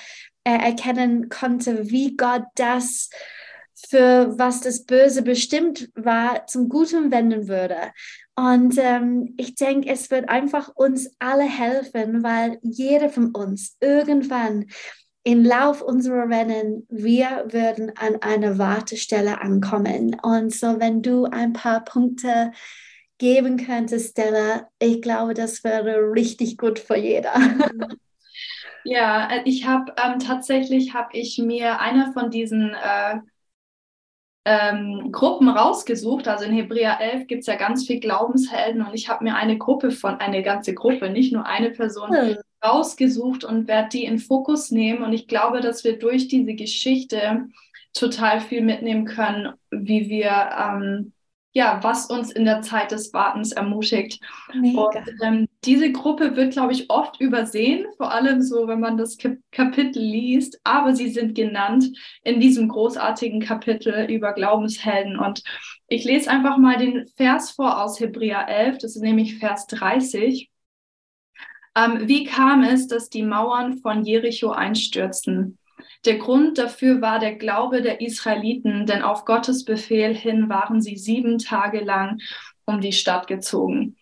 er 0.45 0.61
erkennen 0.61 1.29
konnte, 1.29 1.91
wie 1.91 2.17
Gott 2.17 2.45
das 2.55 3.11
für 3.89 4.37
was 4.39 4.61
das 4.61 4.87
Böse 4.87 5.23
bestimmt 5.23 5.91
war, 5.95 6.47
zum 6.47 6.69
Guten 6.69 7.11
wenden 7.13 7.49
würde. 7.49 7.93
Und 8.35 8.77
ähm, 8.79 9.35
ich 9.37 9.55
denke, 9.55 9.89
es 9.89 10.11
wird 10.11 10.29
einfach 10.29 10.71
uns 10.75 11.11
alle 11.19 11.45
helfen, 11.45 12.23
weil 12.23 12.59
jeder 12.63 13.09
von 13.09 13.31
uns 13.33 13.77
irgendwann 13.81 14.67
im 15.29 15.45
Lauf 15.45 15.83
unserer 15.83 16.27
Rennen, 16.31 16.87
wir 16.88 17.45
würden 17.51 17.93
an 17.99 18.17
einer 18.23 18.57
Wartestelle 18.57 19.43
ankommen. 19.43 20.17
Und 20.23 20.55
so, 20.55 20.81
wenn 20.81 21.03
du 21.03 21.27
ein 21.27 21.53
paar 21.53 21.85
Punkte 21.85 22.51
geben 23.19 23.59
könntest, 23.59 24.12
Stella, 24.12 24.71
ich 24.79 25.03
glaube, 25.03 25.35
das 25.35 25.62
wäre 25.64 26.12
richtig 26.14 26.57
gut 26.57 26.79
für 26.79 26.97
jeder. 26.97 27.35
Ja, 28.85 29.29
ich 29.45 29.67
habe 29.67 29.93
ähm, 30.03 30.19
tatsächlich 30.19 30.95
habe 30.95 31.11
ich 31.12 31.37
mir 31.37 31.79
einer 31.79 32.12
von 32.14 32.31
diesen 32.31 32.73
äh, 32.73 33.19
ähm, 34.47 35.11
Gruppen 35.12 35.51
rausgesucht. 35.51 36.27
Also 36.27 36.47
in 36.47 36.55
Hebräer 36.55 36.99
11 36.99 37.27
gibt 37.27 37.41
es 37.41 37.49
ja 37.49 37.57
ganz 37.57 37.87
viel 37.87 38.01
Glaubenshelden 38.01 38.81
und 38.81 38.95
ich 38.95 39.11
habe 39.11 39.25
mir 39.25 39.35
eine 39.35 39.59
Gruppe 39.59 39.91
von, 39.91 40.21
eine 40.21 40.43
ganze 40.43 40.73
Gruppe, 40.73 41.11
nicht 41.11 41.35
nur 41.35 41.45
eine 41.45 41.71
Person, 41.71 42.17
hm. 42.17 42.37
Rausgesucht 42.64 43.44
und 43.44 43.68
werde 43.68 43.90
die 43.90 44.05
in 44.05 44.18
Fokus 44.18 44.71
nehmen. 44.71 45.03
Und 45.03 45.12
ich 45.12 45.29
glaube, 45.29 45.61
dass 45.61 45.85
wir 45.85 45.99
durch 45.99 46.29
diese 46.29 46.55
Geschichte 46.55 47.49
total 47.92 48.40
viel 48.40 48.62
mitnehmen 48.62 49.05
können, 49.05 49.55
wie 49.71 50.09
wir 50.09 50.51
ähm, 50.59 51.12
ja, 51.59 51.81
was 51.83 52.07
uns 52.07 52.31
in 52.31 52.44
der 52.44 52.62
Zeit 52.62 52.92
des 52.92 53.12
Wartens 53.12 53.53
ermutigt. 53.53 54.21
Mega. 54.55 54.81
Und 54.81 54.97
ähm, 55.23 55.49
diese 55.64 55.90
Gruppe 55.90 56.37
wird, 56.37 56.53
glaube 56.53 56.73
ich, 56.73 56.88
oft 56.88 57.21
übersehen, 57.21 57.87
vor 57.97 58.12
allem 58.12 58.42
so, 58.42 58.68
wenn 58.68 58.79
man 58.79 58.97
das 58.97 59.16
Kapitel 59.51 60.01
liest, 60.01 60.61
aber 60.62 60.94
sie 60.94 61.09
sind 61.09 61.35
genannt 61.35 61.87
in 62.23 62.38
diesem 62.38 62.68
großartigen 62.68 63.40
Kapitel 63.40 64.09
über 64.09 64.35
Glaubenshelden. 64.35 65.18
Und 65.18 65.42
ich 65.88 66.05
lese 66.05 66.31
einfach 66.31 66.59
mal 66.59 66.77
den 66.77 67.09
Vers 67.16 67.51
vor 67.51 67.83
aus 67.83 67.99
Hebräer 67.99 68.47
11, 68.47 68.79
das 68.79 68.94
ist 68.94 69.03
nämlich 69.03 69.38
Vers 69.38 69.66
30. 69.66 70.51
Ähm, 71.77 72.09
wie 72.09 72.25
kam 72.25 72.63
es, 72.63 72.87
dass 72.87 73.11
die 73.11 73.23
Mauern 73.23 73.79
von 73.79 74.05
Jericho 74.05 74.51
einstürzten? 74.51 75.59
Der 76.05 76.17
Grund 76.17 76.59
dafür 76.59 77.01
war 77.01 77.19
der 77.19 77.37
Glaube 77.37 77.83
der 77.83 78.01
Israeliten, 78.01 78.87
denn 78.87 79.03
auf 79.03 79.25
Gottes 79.25 79.65
Befehl 79.65 80.15
hin 80.15 80.49
waren 80.49 80.81
sie 80.81 80.97
sieben 80.97 81.39
Tage 81.39 81.81
lang 81.81 82.21
um 82.65 82.81
die 82.81 82.93
Stadt 82.93 83.27
gezogen. 83.27 83.97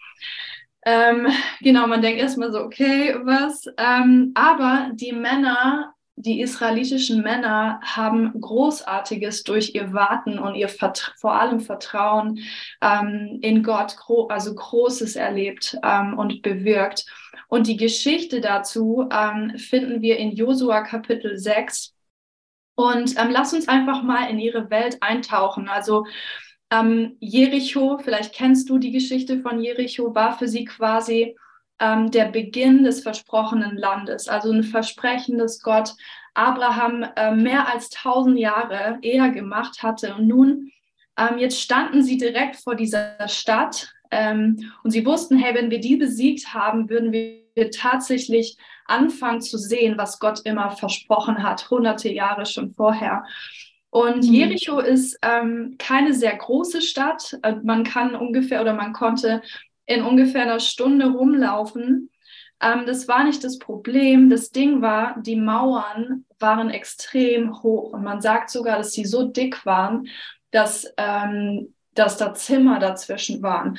Ähm, 0.85 1.27
genau, 1.61 1.87
man 1.89 2.01
denkt 2.01 2.21
erstmal 2.21 2.53
so, 2.53 2.61
okay, 2.61 3.17
was? 3.25 3.67
Ähm, 3.77 4.33
aber 4.35 4.91
die 4.95 5.13
Männer, 5.13 5.95
die 6.17 6.41
israelitischen 6.41 7.23
Männer 7.23 7.79
haben 7.83 8.41
Großartiges 8.41 9.45
durch 9.45 9.75
ihr 9.75 9.93
Warten 9.93 10.39
und 10.39 10.55
ihr 10.55 10.71
Vert 10.71 11.15
vor 11.19 11.39
allem 11.39 11.61
Vertrauen 11.61 12.41
ähm, 12.81 13.39
in 13.43 13.63
Gott, 13.63 13.97
gro 13.99 14.27
also 14.29 14.55
Großes 14.55 15.17
erlebt 15.17 15.77
ähm, 15.83 16.19
und 16.19 16.41
bewirkt. 16.41 17.05
Und 17.49 17.67
die 17.67 17.77
Geschichte 17.77 18.41
dazu 18.41 19.09
ähm, 19.13 19.59
finden 19.59 20.01
wir 20.01 20.17
in 20.17 20.33
Josua 20.33 20.81
Kapitel 20.81 21.37
6. 21.37 21.95
Und 22.75 23.19
ähm, 23.19 23.29
lass 23.31 23.53
uns 23.53 23.69
einfach 23.69 24.03
mal 24.03 24.31
in 24.31 24.39
ihre 24.39 24.71
Welt 24.71 24.97
eintauchen. 25.03 25.69
Also 25.69 26.07
ähm, 26.71 27.17
Jericho, 27.21 27.99
vielleicht 27.99 28.35
kennst 28.35 28.71
du 28.71 28.79
die 28.79 28.91
Geschichte 28.91 29.41
von 29.41 29.61
Jericho, 29.61 30.15
war 30.15 30.37
für 30.39 30.49
sie 30.49 30.65
quasi 30.65 31.37
ähm, 31.79 32.11
der 32.11 32.27
Beginn 32.27 32.85
des 32.85 33.03
versprochenen 33.03 33.77
Landes. 33.77 34.29
Also 34.29 34.51
ein 34.51 34.65
Versprechen, 34.65 35.39
das 35.39 35.61
Gott 35.61 35.95
Abraham 36.35 37.07
äh, 37.17 37.35
mehr 37.35 37.73
als 37.73 37.89
tausend 37.91 38.39
Jahre 38.39 38.99
eher 39.03 39.31
gemacht 39.31 39.83
hatte. 39.83 40.15
Und 40.15 40.27
nun, 40.27 40.73
ähm, 41.19 41.39
jetzt 41.39 41.61
standen 41.61 42.03
sie 42.03 42.19
direkt 42.19 42.57
vor 42.57 42.75
dieser 42.75 43.29
Stadt 43.29 43.93
ähm, 44.11 44.73
und 44.83 44.91
sie 44.91 45.05
wussten, 45.05 45.39
hey, 45.39 45.55
wenn 45.55 45.71
wir 45.71 45.81
die 45.81 45.97
besiegt 45.97 46.53
haben, 46.53 46.89
würden 46.91 47.13
wir 47.13 47.71
tatsächlich 47.71 48.57
anfangen 48.87 49.41
zu 49.41 49.59
sehen, 49.59 49.97
was 49.97 50.19
Gott 50.19 50.41
immer 50.45 50.71
versprochen 50.71 51.43
hat, 51.43 51.71
hunderte 51.71 52.11
Jahre 52.11 52.47
schon 52.47 52.71
vorher. 52.71 53.25
Und 53.91 54.27
mhm. 54.27 54.33
Jericho 54.35 54.79
ist 54.79 55.19
ähm, 55.23 55.77
keine 55.79 56.13
sehr 56.13 56.37
große 56.37 56.83
Stadt. 56.83 57.39
Äh, 57.43 57.57
man 57.63 57.83
kann 57.85 58.15
ungefähr 58.15 58.61
oder 58.61 58.75
man 58.75 58.93
konnte 58.93 59.43
in 59.87 60.03
ungefähr 60.03 60.43
einer 60.43 60.61
Stunde 60.61 61.07
rumlaufen. 61.07 62.11
Ähm, 62.61 62.85
das 62.87 63.09
war 63.09 63.25
nicht 63.25 63.43
das 63.45 63.59
Problem. 63.59 64.31
Das 64.31 64.51
Ding 64.51 64.83
war, 64.83 65.21
die 65.23 65.37
Mauern 65.37 66.25
waren 66.39 66.71
extrem 66.71 67.63
hoch. 67.63 67.93
Und 67.93 68.05
man 68.05 68.21
sagt 68.21 68.51
sogar, 68.51 68.79
dass 68.79 68.93
sie 68.93 69.05
so 69.05 69.25
dick 69.25 69.65
waren, 69.65 70.09
dass 70.51 70.93
ähm, 70.97 71.73
dass 71.97 72.17
da 72.17 72.35
Zimmer 72.35 72.79
dazwischen 72.79 73.43
waren. 73.43 73.79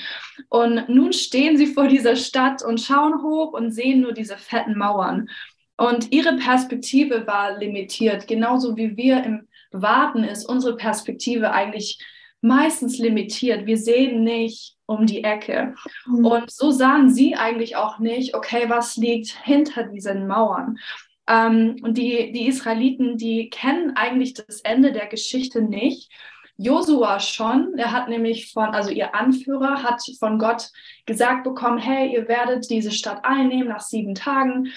Und 0.50 0.90
nun 0.90 1.14
stehen 1.14 1.58
sie 1.58 1.68
vor 1.68 1.88
dieser 1.88 2.16
Stadt 2.16 2.64
und 2.64 2.82
schauen 2.82 3.22
hoch 3.22 3.54
und 3.54 3.72
sehen 3.72 4.02
nur 4.02 4.14
diese 4.14 4.38
fetten 4.38 4.78
Mauern. 4.78 5.30
Und 5.78 6.12
ihre 6.12 6.36
Perspektive 6.38 7.28
war 7.28 7.58
limitiert, 7.58 8.28
genauso 8.28 8.76
wie 8.76 8.98
wir 8.98 9.24
im 9.24 9.48
Warten 9.72 10.24
ist 10.24 10.46
unsere 10.46 10.76
Perspektive 10.76 11.52
eigentlich 11.52 12.04
meistens 12.42 12.98
limitiert. 12.98 13.66
Wir 13.66 13.78
sehen 13.78 14.24
nicht 14.24 14.77
um 14.88 15.06
die 15.06 15.24
Ecke. 15.24 15.76
Mhm. 16.08 16.26
Und 16.26 16.52
so 16.52 16.72
sahen 16.72 17.14
sie 17.14 17.36
eigentlich 17.36 17.76
auch 17.76 18.00
nicht, 18.00 18.34
okay, 18.34 18.66
was 18.68 18.96
liegt 18.96 19.30
hinter 19.44 19.84
diesen 19.84 20.26
Mauern. 20.28 20.80
Ähm, 21.28 21.76
und 21.84 21.98
die, 21.98 22.32
die 22.32 22.48
Israeliten, 22.48 23.18
die 23.18 23.50
kennen 23.50 23.96
eigentlich 23.96 24.34
das 24.34 24.62
Ende 24.62 24.92
der 24.92 25.08
Geschichte 25.08 25.62
nicht. 25.62 26.12
Josua 26.56 27.20
schon, 27.20 27.78
er 27.78 27.92
hat 27.92 28.10
nämlich 28.10 28.52
von, 28.52 28.70
also 28.70 28.90
ihr 28.90 29.14
Anführer 29.14 29.84
hat 29.84 30.02
von 30.18 30.40
Gott 30.40 30.72
gesagt 31.06 31.44
bekommen, 31.44 31.78
hey, 31.78 32.12
ihr 32.12 32.28
werdet 32.28 32.68
diese 32.72 32.92
Stadt 32.92 33.24
einnehmen 33.24 33.68
nach 33.68 33.82
sieben 33.82 34.16
Tagen. 34.16 34.72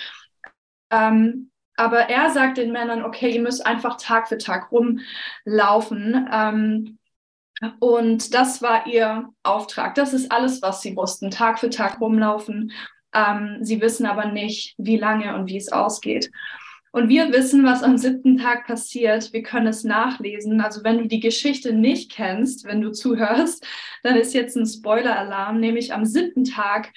Ähm, 0.91 1.51
aber 1.77 2.11
er 2.11 2.29
sagt 2.31 2.59
den 2.59 2.73
Männern, 2.73 3.03
okay, 3.03 3.31
ihr 3.31 3.41
müsst 3.41 3.65
einfach 3.65 3.97
Tag 3.97 4.29
für 4.29 4.37
Tag 4.37 4.71
rumlaufen. 4.71 6.29
Ähm, 6.31 6.99
und 7.79 8.35
das 8.35 8.63
war 8.63 8.87
ihr 8.87 9.29
Auftrag. 9.43 9.95
Das 9.95 10.15
ist 10.15 10.33
alles, 10.33 10.63
was 10.63 10.83
sie 10.83 10.97
wussten. 10.97 11.31
Tag 11.31 11.59
für 11.59 11.71
Tag 11.71 12.01
rumlaufen. 12.01 12.73
Ähm, 13.15 13.59
sie 13.61 13.81
wissen 13.81 14.07
aber 14.07 14.27
nicht, 14.27 14.75
wie 14.79 14.97
lange 14.97 15.35
und 15.35 15.49
wie 15.49 15.57
es 15.57 15.73
ausgeht. 15.73 16.31
Und 16.93 17.09
wir 17.09 17.33
wissen, 17.33 17.65
was 17.65 17.83
am 17.83 17.99
siebten 17.99 18.39
Tag 18.39 18.67
passiert. 18.67 19.33
Wir 19.33 19.43
können 19.43 19.69
es 19.69 19.85
nachlesen. 19.85 20.61
Also 20.61 20.83
wenn 20.83 20.99
du 20.99 21.07
die 21.07 21.21
Geschichte 21.21 21.73
nicht 21.73 22.11
kennst, 22.11 22.65
wenn 22.65 22.81
du 22.81 22.91
zuhörst, 22.91 23.65
dann 24.03 24.17
ist 24.17 24.35
jetzt 24.35 24.57
ein 24.57 24.67
Spoiler-Alarm. 24.67 25.61
Nämlich 25.61 25.93
am 25.93 26.05
siebten 26.05 26.45
Tag 26.45 26.93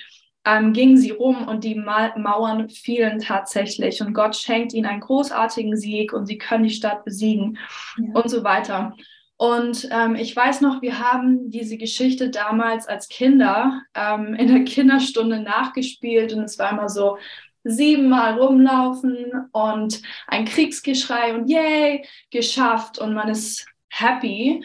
ähm, 0.45 0.73
gingen 0.73 0.97
sie 0.97 1.11
rum 1.11 1.47
und 1.47 1.63
die 1.63 1.75
Ma 1.75 2.17
Mauern 2.17 2.69
fielen 2.69 3.19
tatsächlich. 3.19 4.01
Und 4.01 4.13
Gott 4.13 4.35
schenkt 4.35 4.73
ihnen 4.73 4.87
einen 4.87 5.01
großartigen 5.01 5.77
Sieg 5.77 6.11
und 6.13 6.25
sie 6.25 6.37
können 6.37 6.63
die 6.63 6.73
Stadt 6.73 7.05
besiegen 7.05 7.57
ja. 7.97 8.13
und 8.13 8.29
so 8.29 8.43
weiter. 8.43 8.95
Und 9.43 9.89
ähm, 9.91 10.15
ich 10.15 10.33
weiß 10.33 10.61
noch, 10.61 10.81
wir 10.81 10.99
haben 10.99 11.49
diese 11.49 11.75
Geschichte 11.75 12.29
damals 12.29 12.87
als 12.87 13.09
Kinder 13.09 13.81
ähm, 13.93 14.35
in 14.35 14.47
der 14.47 14.63
Kinderstunde 14.63 15.41
nachgespielt 15.41 16.31
und 16.31 16.43
es 16.43 16.57
war 16.57 16.71
immer 16.71 16.87
so, 16.87 17.17
siebenmal 17.65 18.39
rumlaufen 18.39 19.49
und 19.51 20.01
ein 20.27 20.45
Kriegsgeschrei 20.45 21.35
und 21.35 21.49
yay, 21.49 22.07
geschafft 22.31 22.99
und 22.99 23.13
man 23.13 23.27
ist 23.27 23.65
happy. 23.89 24.63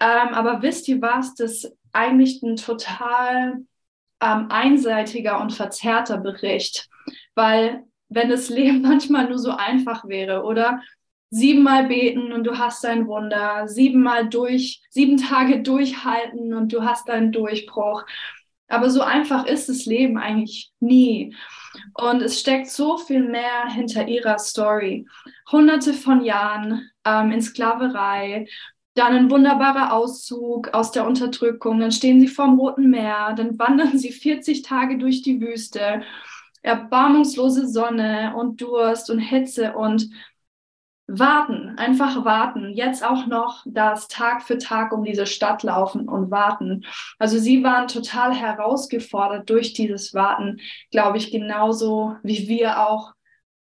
Ähm, 0.00 0.28
aber 0.32 0.62
wisst 0.62 0.88
ihr 0.88 1.02
was, 1.02 1.34
das 1.34 1.70
eigentlich 1.92 2.42
ein 2.42 2.56
total 2.56 3.58
ähm, 4.22 4.46
einseitiger 4.48 5.38
und 5.38 5.52
verzerrter 5.52 6.16
Bericht, 6.16 6.88
weil 7.34 7.84
wenn 8.08 8.30
das 8.30 8.48
Leben 8.48 8.80
manchmal 8.88 9.28
nur 9.28 9.38
so 9.38 9.50
einfach 9.50 10.08
wäre 10.08 10.44
oder 10.44 10.80
siebenmal 11.34 11.88
beten 11.88 12.32
und 12.32 12.44
du 12.44 12.58
hast 12.58 12.84
dein 12.84 13.08
Wunder, 13.08 13.66
siebenmal 13.66 14.28
durch, 14.28 14.80
sieben 14.88 15.16
Tage 15.16 15.62
durchhalten 15.62 16.54
und 16.54 16.72
du 16.72 16.84
hast 16.84 17.08
deinen 17.08 17.32
Durchbruch. 17.32 18.04
Aber 18.68 18.88
so 18.88 19.02
einfach 19.02 19.44
ist 19.44 19.68
das 19.68 19.84
Leben 19.84 20.16
eigentlich 20.16 20.70
nie. 20.78 21.34
Und 21.94 22.22
es 22.22 22.38
steckt 22.38 22.68
so 22.68 22.98
viel 22.98 23.28
mehr 23.28 23.66
hinter 23.68 24.06
ihrer 24.06 24.38
Story. 24.38 25.06
Hunderte 25.50 25.92
von 25.92 26.24
Jahren 26.24 26.88
ähm, 27.04 27.32
in 27.32 27.42
Sklaverei, 27.42 28.46
dann 28.94 29.12
ein 29.14 29.30
wunderbarer 29.30 29.92
Auszug 29.92 30.68
aus 30.72 30.92
der 30.92 31.04
Unterdrückung, 31.04 31.80
dann 31.80 31.90
stehen 31.90 32.20
sie 32.20 32.28
vorm 32.28 32.60
Roten 32.60 32.90
Meer, 32.90 33.34
dann 33.36 33.58
wandern 33.58 33.98
sie 33.98 34.12
40 34.12 34.62
Tage 34.62 34.98
durch 34.98 35.22
die 35.22 35.40
Wüste, 35.40 36.02
erbarmungslose 36.62 37.66
Sonne 37.66 38.34
und 38.36 38.60
Durst 38.60 39.10
und 39.10 39.18
Hitze 39.18 39.72
und 39.72 40.08
warten, 41.06 41.76
einfach 41.76 42.24
warten. 42.24 42.72
Jetzt 42.72 43.04
auch 43.04 43.26
noch 43.26 43.62
das 43.66 44.08
Tag 44.08 44.42
für 44.42 44.58
Tag 44.58 44.92
um 44.92 45.04
diese 45.04 45.26
Stadt 45.26 45.62
laufen 45.62 46.08
und 46.08 46.30
warten. 46.30 46.84
Also 47.18 47.38
sie 47.38 47.62
waren 47.62 47.88
total 47.88 48.34
herausgefordert 48.34 49.48
durch 49.50 49.74
dieses 49.74 50.14
Warten, 50.14 50.60
glaube 50.90 51.18
ich, 51.18 51.30
genauso 51.30 52.16
wie 52.22 52.48
wir 52.48 52.88
auch 52.88 53.12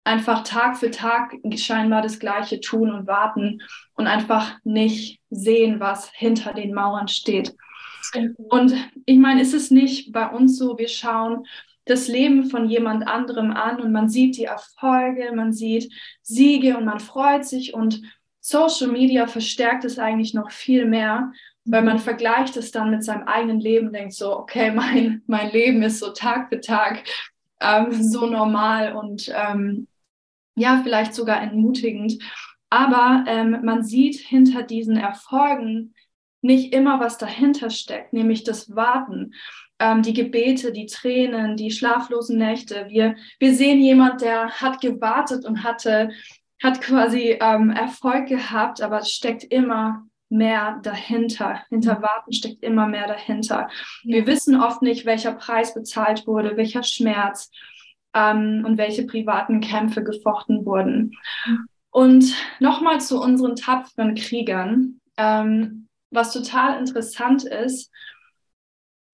einfach 0.05 0.44
Tag 0.44 0.77
für 0.77 0.90
Tag 0.90 1.35
scheinbar 1.57 2.03
das 2.03 2.18
Gleiche 2.18 2.61
tun 2.61 2.92
und 2.92 3.07
warten 3.07 3.62
und 3.94 4.07
einfach 4.07 4.59
nicht 4.62 5.20
sehen, 5.31 5.81
was 5.81 6.11
hinter 6.12 6.53
den 6.53 6.75
Mauern 6.75 7.09
steht. 7.09 7.57
Und 8.51 8.75
ich 9.07 9.18
meine, 9.18 9.40
ist 9.40 9.55
es 9.55 9.70
nicht 9.70 10.12
bei 10.12 10.29
uns 10.29 10.59
so, 10.59 10.79
wir 10.79 10.88
schauen 10.88 11.47
das 11.87 12.09
Leben 12.09 12.49
von 12.51 12.68
jemand 12.68 13.07
anderem 13.07 13.53
an 13.53 13.81
und 13.81 13.92
man 13.92 14.09
sieht 14.09 14.37
die 14.37 14.44
Erfolge, 14.44 15.33
man 15.35 15.53
sieht 15.53 15.92
Siege 16.23 16.77
und 16.77 16.85
man 16.85 17.01
freut 17.01 17.44
sich 17.44 17.75
und 17.75 18.03
Social 18.40 18.88
Media 18.88 19.27
verstärkt 19.27 19.85
es 19.85 19.99
eigentlich 19.99 20.35
noch 20.35 20.51
viel 20.51 20.87
mehr, 20.87 21.33
weil 21.64 21.83
man 21.83 21.99
vergleicht 21.99 22.57
es 22.57 22.70
dann 22.70 22.90
mit 22.90 23.03
seinem 23.05 23.27
eigenen 23.27 23.61
Leben, 23.61 23.92
denkt 23.92 24.14
so, 24.14 24.37
okay, 24.37 24.70
mein, 24.75 25.23
mein 25.27 25.51
Leben 25.51 25.83
ist 25.83 25.99
so 25.99 26.11
Tag 26.11 26.49
für 26.49 26.61
Tag 26.61 27.05
ähm, 27.61 28.03
so 28.03 28.27
normal 28.27 28.94
und 28.97 29.33
ähm, 29.35 29.88
ja, 30.57 30.81
vielleicht 30.83 31.14
sogar 31.14 31.42
entmutigend. 31.42 32.23
Aber 32.70 33.25
ähm, 33.27 33.61
man 33.62 33.83
sieht 33.83 34.16
hinter 34.16 34.62
diesen 34.62 34.97
Erfolgen 34.97 35.94
nicht 36.42 36.75
immer, 36.75 37.01
was 37.01 37.18
dahinter 37.18 37.70
steckt, 37.70 38.12
nämlich 38.12 38.44
das 38.44 38.75
Warten, 38.75 39.33
ähm, 39.79 40.03
die 40.03 40.13
Gebete, 40.13 40.73
die 40.73 40.87
Tränen, 40.87 41.57
die 41.57 41.71
schlaflosen 41.71 42.39
Nächte. 42.39 42.87
Wir, 42.89 43.17
wir 43.39 43.55
sehen 43.55 43.81
jemand, 43.81 44.21
der 44.21 44.51
hat 44.51 44.81
gewartet 44.81 45.45
und 45.45 45.65
hatte, 45.65 46.11
hat 46.63 46.81
quasi 46.81 47.39
ähm, 47.41 47.71
Erfolg 47.71 48.29
gehabt, 48.29 48.81
aber 48.83 48.99
es 48.99 49.11
steckt 49.11 49.45
immer 49.45 50.07
mehr 50.29 50.81
dahinter. 50.83 51.63
Hinter 51.69 52.03
Warten 52.03 52.33
steckt 52.33 52.63
immer 52.63 52.87
mehr 52.87 53.07
dahinter. 53.07 53.69
Ja. 54.03 54.17
Wir 54.17 54.27
wissen 54.27 54.61
oft 54.61 54.83
nicht, 54.83 55.07
welcher 55.07 55.33
Preis 55.33 55.75
bezahlt 55.75 56.27
wurde, 56.27 56.57
welcher 56.57 56.83
Schmerz 56.83 57.51
ähm, 58.15 58.65
und 58.67 58.79
welche 58.79 59.05
privaten 59.07 59.61
Kämpfe 59.61 60.03
gefochten 60.03 60.65
wurden. 60.65 61.13
Und 61.91 62.35
nochmal 62.59 63.01
zu 63.01 63.21
unseren 63.21 63.57
tapferen 63.57 64.15
Kriegern. 64.15 65.01
Ähm, 65.17 65.89
was 66.11 66.33
total 66.33 66.79
interessant 66.79 67.45
ist, 67.45 67.91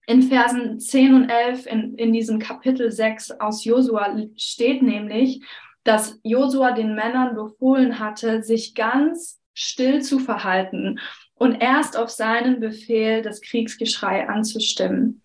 in 0.07 0.23
Versen 0.23 0.79
10 0.79 1.13
und 1.13 1.29
11 1.29 1.65
in, 1.67 1.95
in 1.95 2.13
diesem 2.13 2.39
Kapitel 2.39 2.91
6 2.91 3.31
aus 3.39 3.63
Josua 3.63 4.15
steht 4.35 4.81
nämlich, 4.81 5.41
dass 5.83 6.19
Josua 6.23 6.71
den 6.71 6.95
Männern 6.95 7.35
befohlen 7.35 7.99
hatte, 7.99 8.43
sich 8.43 8.75
ganz 8.75 9.39
still 9.53 10.01
zu 10.01 10.19
verhalten 10.19 10.99
und 11.35 11.55
erst 11.61 11.97
auf 11.97 12.09
seinen 12.09 12.59
Befehl 12.59 13.21
das 13.21 13.41
Kriegsgeschrei 13.41 14.27
anzustimmen. 14.27 15.21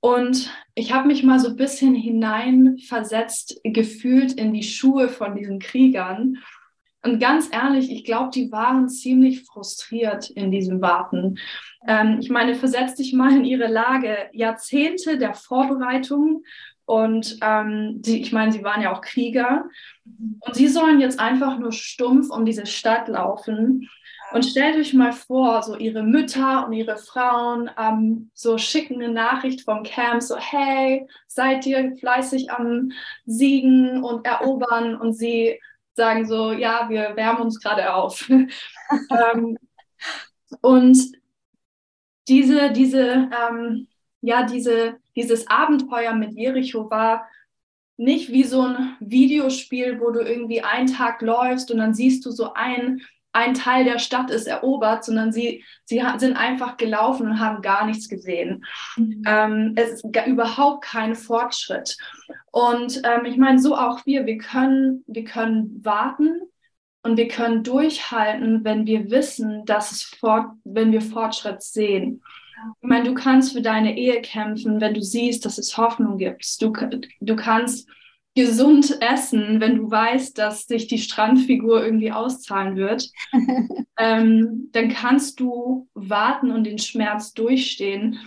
Und 0.00 0.50
ich 0.74 0.92
habe 0.92 1.06
mich 1.06 1.22
mal 1.22 1.38
so 1.38 1.48
ein 1.48 1.56
bisschen 1.56 1.94
hineinversetzt 1.94 3.60
gefühlt 3.64 4.32
in 4.32 4.52
die 4.52 4.62
Schuhe 4.62 5.08
von 5.08 5.34
diesen 5.34 5.60
Kriegern. 5.60 6.38
Und 7.04 7.20
ganz 7.20 7.50
ehrlich, 7.52 7.90
ich 7.90 8.04
glaube, 8.04 8.30
die 8.34 8.50
waren 8.50 8.88
ziemlich 8.88 9.44
frustriert 9.44 10.30
in 10.30 10.50
diesem 10.50 10.80
Warten. 10.80 11.38
Ähm, 11.86 12.18
ich 12.20 12.30
meine, 12.30 12.54
versetz 12.54 12.94
dich 12.94 13.12
mal 13.12 13.36
in 13.36 13.44
ihre 13.44 13.66
Lage. 13.66 14.16
Jahrzehnte 14.32 15.18
der 15.18 15.34
Vorbereitung 15.34 16.42
und 16.86 17.38
ähm, 17.40 18.02
die, 18.02 18.20
ich 18.20 18.32
meine, 18.32 18.52
sie 18.52 18.62
waren 18.62 18.82
ja 18.82 18.92
auch 18.92 19.00
Krieger. 19.00 19.64
Und 20.04 20.54
sie 20.54 20.68
sollen 20.68 21.00
jetzt 21.00 21.18
einfach 21.18 21.58
nur 21.58 21.72
stumpf 21.72 22.30
um 22.30 22.44
diese 22.44 22.66
Stadt 22.66 23.08
laufen. 23.08 23.88
Und 24.32 24.44
stellt 24.44 24.76
euch 24.76 24.94
mal 24.94 25.12
vor, 25.12 25.62
so 25.62 25.76
ihre 25.76 26.02
Mütter 26.02 26.66
und 26.66 26.72
ihre 26.72 26.96
Frauen 26.96 27.70
ähm, 27.78 28.30
so 28.34 28.58
schicken 28.58 28.94
eine 28.94 29.12
Nachricht 29.12 29.62
vom 29.62 29.82
Camp, 29.82 30.22
so 30.22 30.36
hey, 30.36 31.06
seid 31.26 31.66
ihr 31.66 31.94
fleißig 31.96 32.50
am 32.50 32.90
Siegen 33.26 34.02
und 34.02 34.26
Erobern? 34.26 34.96
Und 34.96 35.12
sie 35.12 35.60
sagen 35.94 36.26
so, 36.26 36.52
ja, 36.52 36.88
wir 36.88 37.16
wärmen 37.16 37.42
uns 37.42 37.60
gerade 37.60 37.94
auf. 37.94 38.28
ähm, 38.30 39.58
und 40.60 40.98
diese, 42.28 42.70
diese, 42.72 43.30
ähm, 43.30 43.88
ja, 44.20 44.44
diese, 44.44 44.96
dieses 45.16 45.46
Abenteuer 45.48 46.14
mit 46.14 46.32
Jericho 46.32 46.90
war 46.90 47.28
nicht 47.96 48.32
wie 48.32 48.44
so 48.44 48.62
ein 48.62 48.96
Videospiel, 49.00 50.00
wo 50.00 50.10
du 50.10 50.20
irgendwie 50.20 50.62
einen 50.62 50.88
Tag 50.88 51.22
läufst 51.22 51.70
und 51.70 51.78
dann 51.78 51.94
siehst 51.94 52.26
du 52.26 52.30
so 52.30 52.52
ein, 52.54 53.02
ein 53.34 53.54
Teil 53.54 53.84
der 53.84 53.98
Stadt 53.98 54.30
ist 54.30 54.46
erobert, 54.46 55.04
sondern 55.04 55.32
sie, 55.32 55.64
sie 55.84 56.00
sind 56.18 56.36
einfach 56.36 56.76
gelaufen 56.76 57.26
und 57.26 57.40
haben 57.40 57.62
gar 57.62 57.84
nichts 57.84 58.08
gesehen. 58.08 58.64
Mhm. 58.96 59.22
Ähm, 59.26 59.72
es 59.74 59.90
ist 59.90 60.04
überhaupt 60.04 60.84
kein 60.84 61.16
Fortschritt. 61.16 61.96
Und 62.52 63.02
ähm, 63.04 63.24
ich 63.24 63.36
meine, 63.36 63.58
so 63.58 63.76
auch 63.76 64.06
wir, 64.06 64.24
wir 64.26 64.38
können, 64.38 65.02
wir 65.08 65.24
können 65.24 65.84
warten 65.84 66.42
und 67.02 67.16
wir 67.16 67.26
können 67.26 67.64
durchhalten, 67.64 68.64
wenn 68.64 68.86
wir 68.86 69.10
wissen, 69.10 69.64
dass 69.64 69.90
es 69.90 70.04
fort, 70.04 70.46
wenn 70.62 70.92
wir 70.92 71.00
Fortschritt 71.00 71.60
sehen. 71.60 72.22
Ich 72.80 72.88
meine, 72.88 73.04
du 73.04 73.14
kannst 73.14 73.52
für 73.52 73.62
deine 73.62 73.98
Ehe 73.98 74.22
kämpfen, 74.22 74.80
wenn 74.80 74.94
du 74.94 75.02
siehst, 75.02 75.44
dass 75.44 75.58
es 75.58 75.76
Hoffnung 75.76 76.18
gibt. 76.18 76.62
Du, 76.62 76.72
du 77.20 77.36
kannst 77.36 77.88
gesund 78.34 78.98
essen, 79.00 79.60
wenn 79.60 79.76
du 79.76 79.90
weißt, 79.90 80.36
dass 80.38 80.66
sich 80.66 80.88
die 80.88 80.98
Strandfigur 80.98 81.84
irgendwie 81.84 82.10
auszahlen 82.10 82.76
wird. 82.76 83.08
ähm, 83.98 84.68
dann 84.72 84.88
kannst 84.88 85.38
du 85.38 85.88
warten 85.94 86.50
und 86.50 86.64
den 86.64 86.78
Schmerz 86.78 87.32
durchstehen. 87.32 88.18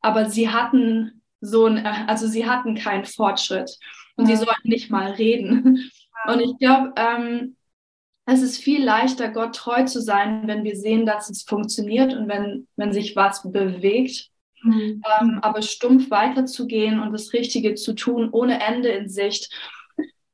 Aber 0.00 0.28
sie 0.28 0.50
hatten 0.50 1.22
so 1.40 1.66
ein, 1.66 1.84
also 1.86 2.26
sie 2.26 2.46
hatten 2.46 2.74
keinen 2.74 3.04
Fortschritt 3.04 3.78
und 4.16 4.28
ja. 4.28 4.36
sie 4.36 4.44
sollten 4.44 4.68
nicht 4.68 4.90
mal 4.90 5.12
reden. 5.12 5.90
Und 6.26 6.40
ich 6.40 6.58
glaube, 6.58 6.92
ähm, 6.96 7.56
es 8.26 8.40
ist 8.40 8.58
viel 8.58 8.82
leichter, 8.82 9.28
Gott 9.28 9.54
treu 9.54 9.84
zu 9.84 10.00
sein, 10.00 10.46
wenn 10.46 10.64
wir 10.64 10.76
sehen, 10.76 11.04
dass 11.04 11.28
es 11.28 11.42
funktioniert 11.42 12.14
und 12.14 12.28
wenn, 12.28 12.66
wenn 12.76 12.92
sich 12.92 13.16
was 13.16 13.50
bewegt. 13.50 14.30
Mhm. 14.64 15.02
Ähm, 15.20 15.38
aber 15.42 15.62
stumpf 15.62 16.10
weiterzugehen 16.10 16.98
und 16.98 17.12
das 17.12 17.32
Richtige 17.32 17.74
zu 17.74 17.94
tun, 17.94 18.30
ohne 18.32 18.60
Ende 18.62 18.88
in 18.88 19.08
Sicht, 19.08 19.52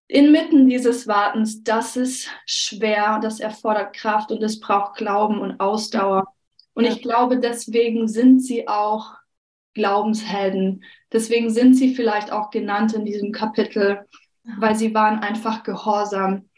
inmitten 0.06 0.68
dieses 0.68 1.06
Wartens, 1.06 1.62
das 1.62 1.96
ist 1.96 2.28
schwer, 2.46 3.20
das 3.22 3.40
erfordert 3.40 3.94
Kraft 3.94 4.32
und 4.32 4.42
es 4.42 4.58
braucht 4.58 4.96
Glauben 4.96 5.40
und 5.40 5.60
Ausdauer. 5.60 6.26
Und 6.74 6.84
ja. 6.84 6.92
ich 6.92 7.02
glaube, 7.02 7.38
deswegen 7.38 8.08
sind 8.08 8.40
sie 8.40 8.66
auch 8.66 9.14
Glaubenshelden. 9.74 10.84
Deswegen 11.12 11.50
sind 11.50 11.74
sie 11.74 11.94
vielleicht 11.94 12.32
auch 12.32 12.50
genannt 12.50 12.92
in 12.92 13.04
diesem 13.04 13.32
Kapitel, 13.32 14.06
weil 14.58 14.74
sie 14.74 14.94
waren 14.94 15.20
einfach 15.20 15.62
gehorsam. 15.62 16.48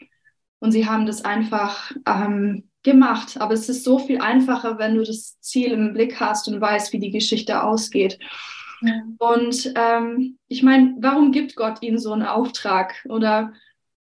Und 0.59 0.71
sie 0.71 0.87
haben 0.87 1.05
das 1.05 1.25
einfach 1.25 1.91
ähm, 2.07 2.69
gemacht. 2.83 3.39
Aber 3.39 3.53
es 3.53 3.69
ist 3.69 3.83
so 3.83 3.99
viel 3.99 4.19
einfacher, 4.19 4.77
wenn 4.77 4.95
du 4.95 5.03
das 5.03 5.39
Ziel 5.39 5.71
im 5.71 5.93
Blick 5.93 6.19
hast 6.19 6.47
und 6.47 6.61
weißt, 6.61 6.93
wie 6.93 6.99
die 6.99 7.11
Geschichte 7.11 7.63
ausgeht. 7.63 8.19
Ja. 8.81 9.01
Und 9.17 9.73
ähm, 9.75 10.37
ich 10.47 10.61
meine, 10.61 10.95
warum 10.99 11.31
gibt 11.31 11.55
Gott 11.55 11.81
ihnen 11.81 11.97
so 11.97 12.11
einen 12.11 12.23
Auftrag? 12.23 12.93
Oder 13.09 13.53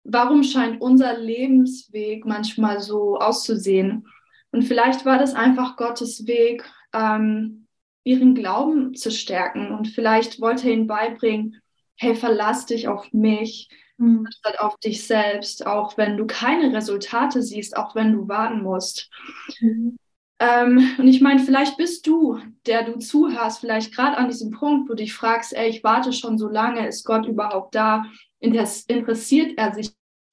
warum 0.03 0.43
scheint 0.43 0.81
unser 0.81 1.17
Lebensweg 1.19 2.27
manchmal 2.27 2.81
so 2.81 3.19
auszusehen? 3.19 4.07
Und 4.51 4.63
vielleicht 4.63 5.05
war 5.05 5.19
das 5.19 5.35
einfach 5.35 5.77
Gottes 5.77 6.27
Weg, 6.27 6.65
ähm, 6.93 7.67
ihren 8.05 8.35
Glauben 8.35 8.95
zu 8.95 9.11
stärken. 9.11 9.73
Und 9.73 9.89
vielleicht 9.89 10.41
wollte 10.41 10.69
er 10.69 10.75
ihnen 10.75 10.87
beibringen, 10.87 11.61
hey, 11.97 12.15
verlass 12.15 12.67
dich 12.67 12.89
auf 12.89 13.13
mich 13.13 13.69
mhm. 13.97 14.27
anstatt 14.27 14.61
auf 14.61 14.79
dich 14.79 15.07
selbst, 15.07 15.67
auch 15.67 15.97
wenn 15.97 16.17
du 16.17 16.27
keine 16.27 16.75
Resultate 16.75 17.43
siehst, 17.43 17.77
auch 17.77 17.95
wenn 17.95 18.13
du 18.13 18.29
warten 18.29 18.63
musst. 18.63 19.11
Mhm. 19.61 19.97
Ähm, 20.41 20.97
und 20.99 21.07
ich 21.07 21.21
meine, 21.21 21.41
vielleicht 21.41 21.77
bist 21.77 22.07
du, 22.07 22.39
der 22.67 22.85
du 22.85 22.99
zuhörst, 22.99 23.61
vielleicht 23.61 23.95
gerade 23.95 24.17
an 24.17 24.29
diesem 24.29 24.51
Punkt, 24.51 24.89
wo 24.89 24.95
du 24.95 25.03
dich 25.03 25.15
fragst, 25.15 25.53
ey, 25.53 25.69
ich 25.69 25.85
warte 25.85 26.13
schon 26.13 26.39
so 26.39 26.49
lange, 26.49 26.87
ist 26.87 27.05
Gott 27.05 27.27
überhaupt 27.27 27.75
da? 27.75 28.05
Interessiert 28.41 29.53
er 29.57 29.73
sich 29.73 29.93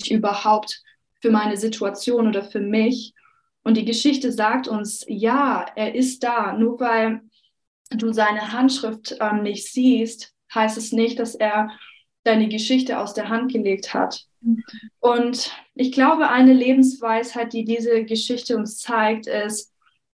überhaupt 0.09 0.81
für 1.21 1.31
meine 1.31 1.55
Situation 1.55 2.27
oder 2.27 2.43
für 2.43 2.59
mich? 2.59 3.13
Und 3.63 3.77
die 3.77 3.85
Geschichte 3.85 4.31
sagt 4.31 4.67
uns, 4.67 5.05
ja, 5.07 5.65
er 5.75 5.93
ist 5.93 6.23
da. 6.23 6.53
Nur 6.53 6.79
weil 6.79 7.21
du 7.91 8.11
seine 8.11 8.53
Handschrift 8.53 9.15
ähm, 9.19 9.43
nicht 9.43 9.71
siehst, 9.71 10.33
heißt 10.53 10.77
es 10.77 10.91
nicht, 10.91 11.19
dass 11.19 11.35
er 11.35 11.69
deine 12.23 12.47
Geschichte 12.47 12.99
aus 12.99 13.13
der 13.13 13.29
Hand 13.29 13.51
gelegt 13.51 13.93
hat. 13.93 14.25
Und 14.99 15.51
ich 15.75 15.91
glaube, 15.91 16.29
eine 16.29 16.53
Lebensweisheit, 16.53 17.53
die 17.53 17.65
diese 17.65 18.03
Geschichte 18.05 18.57
uns 18.57 18.77
zeigt, 18.79 19.27
ist, 19.27 19.71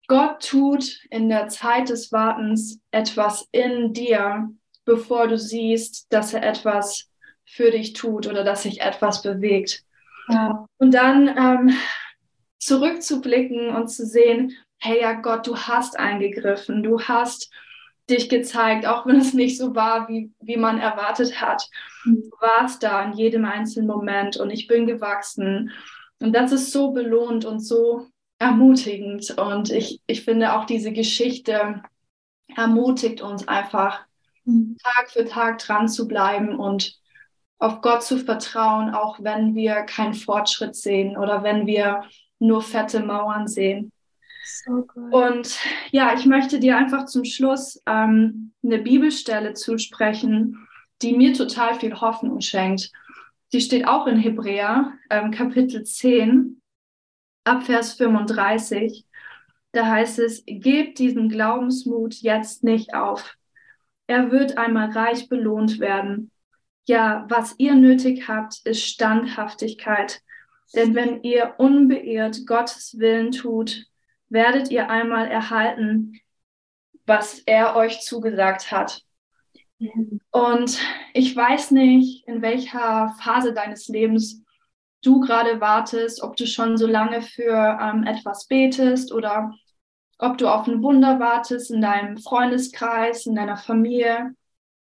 Gott 0.08 0.48
tut 0.48 1.02
in 1.10 1.28
der 1.28 1.50
Zeit 1.50 1.90
des 1.90 2.12
Wartens 2.12 2.80
etwas 2.92 3.48
in 3.52 3.94
dir, 3.94 4.50
bevor 4.86 5.28
du 5.28 5.38
siehst, 5.38 6.08
dass 6.10 6.34
er 6.34 6.44
etwas 6.44 7.10
für 7.46 7.72
dich 7.72 7.94
tut 7.94 8.28
oder 8.28 8.44
dass 8.44 8.64
sich 8.64 8.82
etwas 8.82 9.22
bewegt. 9.22 9.84
Ja. 10.30 10.66
Und 10.78 10.94
dann 10.94 11.28
ähm, 11.28 11.78
zurückzublicken 12.60 13.70
und 13.70 13.90
zu 13.90 14.06
sehen, 14.06 14.56
hey 14.78 15.02
ja 15.02 15.14
Gott, 15.14 15.48
du 15.48 15.58
hast 15.58 15.98
eingegriffen, 15.98 16.84
du 16.84 17.02
hast 17.02 17.52
dich 18.10 18.30
gezeigt, 18.30 18.86
auch 18.86 19.06
wenn 19.06 19.18
es 19.18 19.34
nicht 19.34 19.58
so 19.58 19.76
war, 19.76 20.08
wie, 20.08 20.32
wie 20.40 20.58
man 20.58 20.80
erwartet 20.80 21.42
hat. 21.42 21.70
Mhm. 22.06 22.24
Du 22.24 22.38
warst 22.40 22.84
da 22.84 23.04
in 23.04 23.14
jedem 23.14 23.46
einzelnen 23.46 23.88
Moment 23.88 24.38
und 24.38 24.50
ich 24.50 24.68
bin 24.68 24.88
gewachsen. 24.88 25.72
Und 26.20 26.34
das 26.34 26.52
ist 26.52 26.72
so 26.72 26.92
belohnt 26.92 27.46
und 27.46 27.60
so 27.60 28.08
ermutigend. 28.40 29.38
Und 29.38 29.72
ich, 29.72 30.02
ich 30.08 30.24
finde 30.24 30.54
auch 30.54 30.66
diese 30.66 30.92
Geschichte 30.92 31.82
ermutigt 32.56 33.22
uns 33.22 33.48
einfach, 33.48 34.06
mhm. 34.46 34.78
Tag 34.82 35.10
für 35.12 35.26
Tag 35.26 35.60
dran 35.60 35.90
zu 35.90 36.08
bleiben 36.08 36.58
und 36.58 36.98
auf 37.60 37.82
Gott 37.82 38.04
zu 38.04 38.20
vertrauen, 38.20 38.94
auch 38.94 39.18
wenn 39.22 39.56
wir 39.56 39.82
keinen 39.82 40.14
Fortschritt 40.14 40.76
sehen 40.76 41.18
oder 41.18 41.44
wenn 41.44 41.66
wir 41.66 42.04
nur 42.40 42.62
fette 42.62 43.00
Mauern 43.00 43.48
sehen. 43.48 43.92
So 44.48 44.88
und 45.12 45.60
ja, 45.92 46.14
ich 46.14 46.26
möchte 46.26 46.60
dir 46.60 46.78
einfach 46.78 47.06
zum 47.06 47.26
Schluss 47.26 47.82
ähm, 47.86 48.54
eine 48.64 48.80
Bibelstelle 48.80 49.54
zusprechen, 49.54 50.68
die 51.02 51.16
mir 51.18 51.34
total 51.34 51.76
viel 51.76 52.00
Hoffnung 52.00 52.40
schenkt. 52.40 52.92
Die 53.52 53.62
steht 53.62 53.88
auch 53.88 54.08
in 54.08 54.18
Hebräer, 54.18 54.94
ähm, 55.10 55.32
Kapitel 55.32 55.84
10, 55.84 56.62
ab 57.44 57.64
Vers 57.64 57.94
35. 57.94 59.06
Da 59.74 59.86
heißt 59.86 60.20
es, 60.20 60.44
gebt 60.46 61.00
diesen 61.00 61.30
Glaubensmut 61.30 62.16
jetzt 62.16 62.64
nicht 62.64 62.94
auf. 62.94 63.36
Er 64.08 64.32
wird 64.32 64.58
einmal 64.58 64.92
reich 64.92 65.28
belohnt 65.28 65.80
werden. 65.80 66.32
Ja, 66.88 67.26
was 67.30 67.56
ihr 67.58 67.76
nötig 67.76 68.30
habt, 68.30 68.62
ist 68.66 68.82
Standhaftigkeit. 68.82 70.22
Denn 70.74 70.96
wenn 70.96 71.24
ihr 71.24 71.56
unbeirrt 71.58 72.46
Gottes 72.46 72.98
Willen 72.98 73.32
tut, 73.32 73.86
werdet 74.30 74.72
ihr 74.72 74.90
einmal 74.90 75.28
erhalten, 75.28 76.20
was 77.06 77.40
er 77.40 77.76
euch 77.76 78.02
zugesagt 78.02 78.72
hat. 78.72 79.02
Und 80.32 80.80
ich 81.14 81.36
weiß 81.36 81.72
nicht, 81.72 82.28
in 82.28 82.42
welcher 82.42 83.16
Phase 83.22 83.54
deines 83.54 83.88
Lebens 83.88 84.44
du 85.04 85.20
gerade 85.20 85.62
wartest, 85.62 86.22
ob 86.24 86.36
du 86.36 86.48
schon 86.48 86.78
so 86.78 86.88
lange 86.88 87.22
für 87.22 87.78
ähm, 87.82 88.04
etwas 88.04 88.48
betest 88.48 89.14
oder 89.14 89.54
ob 90.18 90.38
du 90.38 90.48
auf 90.48 90.68
ein 90.68 90.82
Wunder 90.82 91.20
wartest 91.20 91.70
in 91.70 91.82
deinem 91.82 92.18
Freundeskreis, 92.18 93.28
in 93.28 93.36
deiner 93.36 93.58
Familie, 93.58 94.34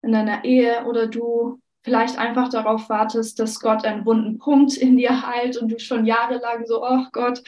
in 0.03 0.12
deiner 0.12 0.44
Ehe 0.44 0.85
oder 0.87 1.07
du 1.07 1.61
vielleicht 1.83 2.18
einfach 2.18 2.48
darauf 2.48 2.88
wartest, 2.88 3.38
dass 3.38 3.61
Gott 3.61 3.85
einen 3.85 4.07
wunden 4.07 4.38
Punkt 4.38 4.77
in 4.77 4.96
dir 4.96 5.27
heilt 5.27 5.57
und 5.57 5.68
du 5.70 5.79
schon 5.79 6.07
jahrelang 6.07 6.64
so, 6.66 6.83
oh 6.83 7.05
Gott, 7.12 7.42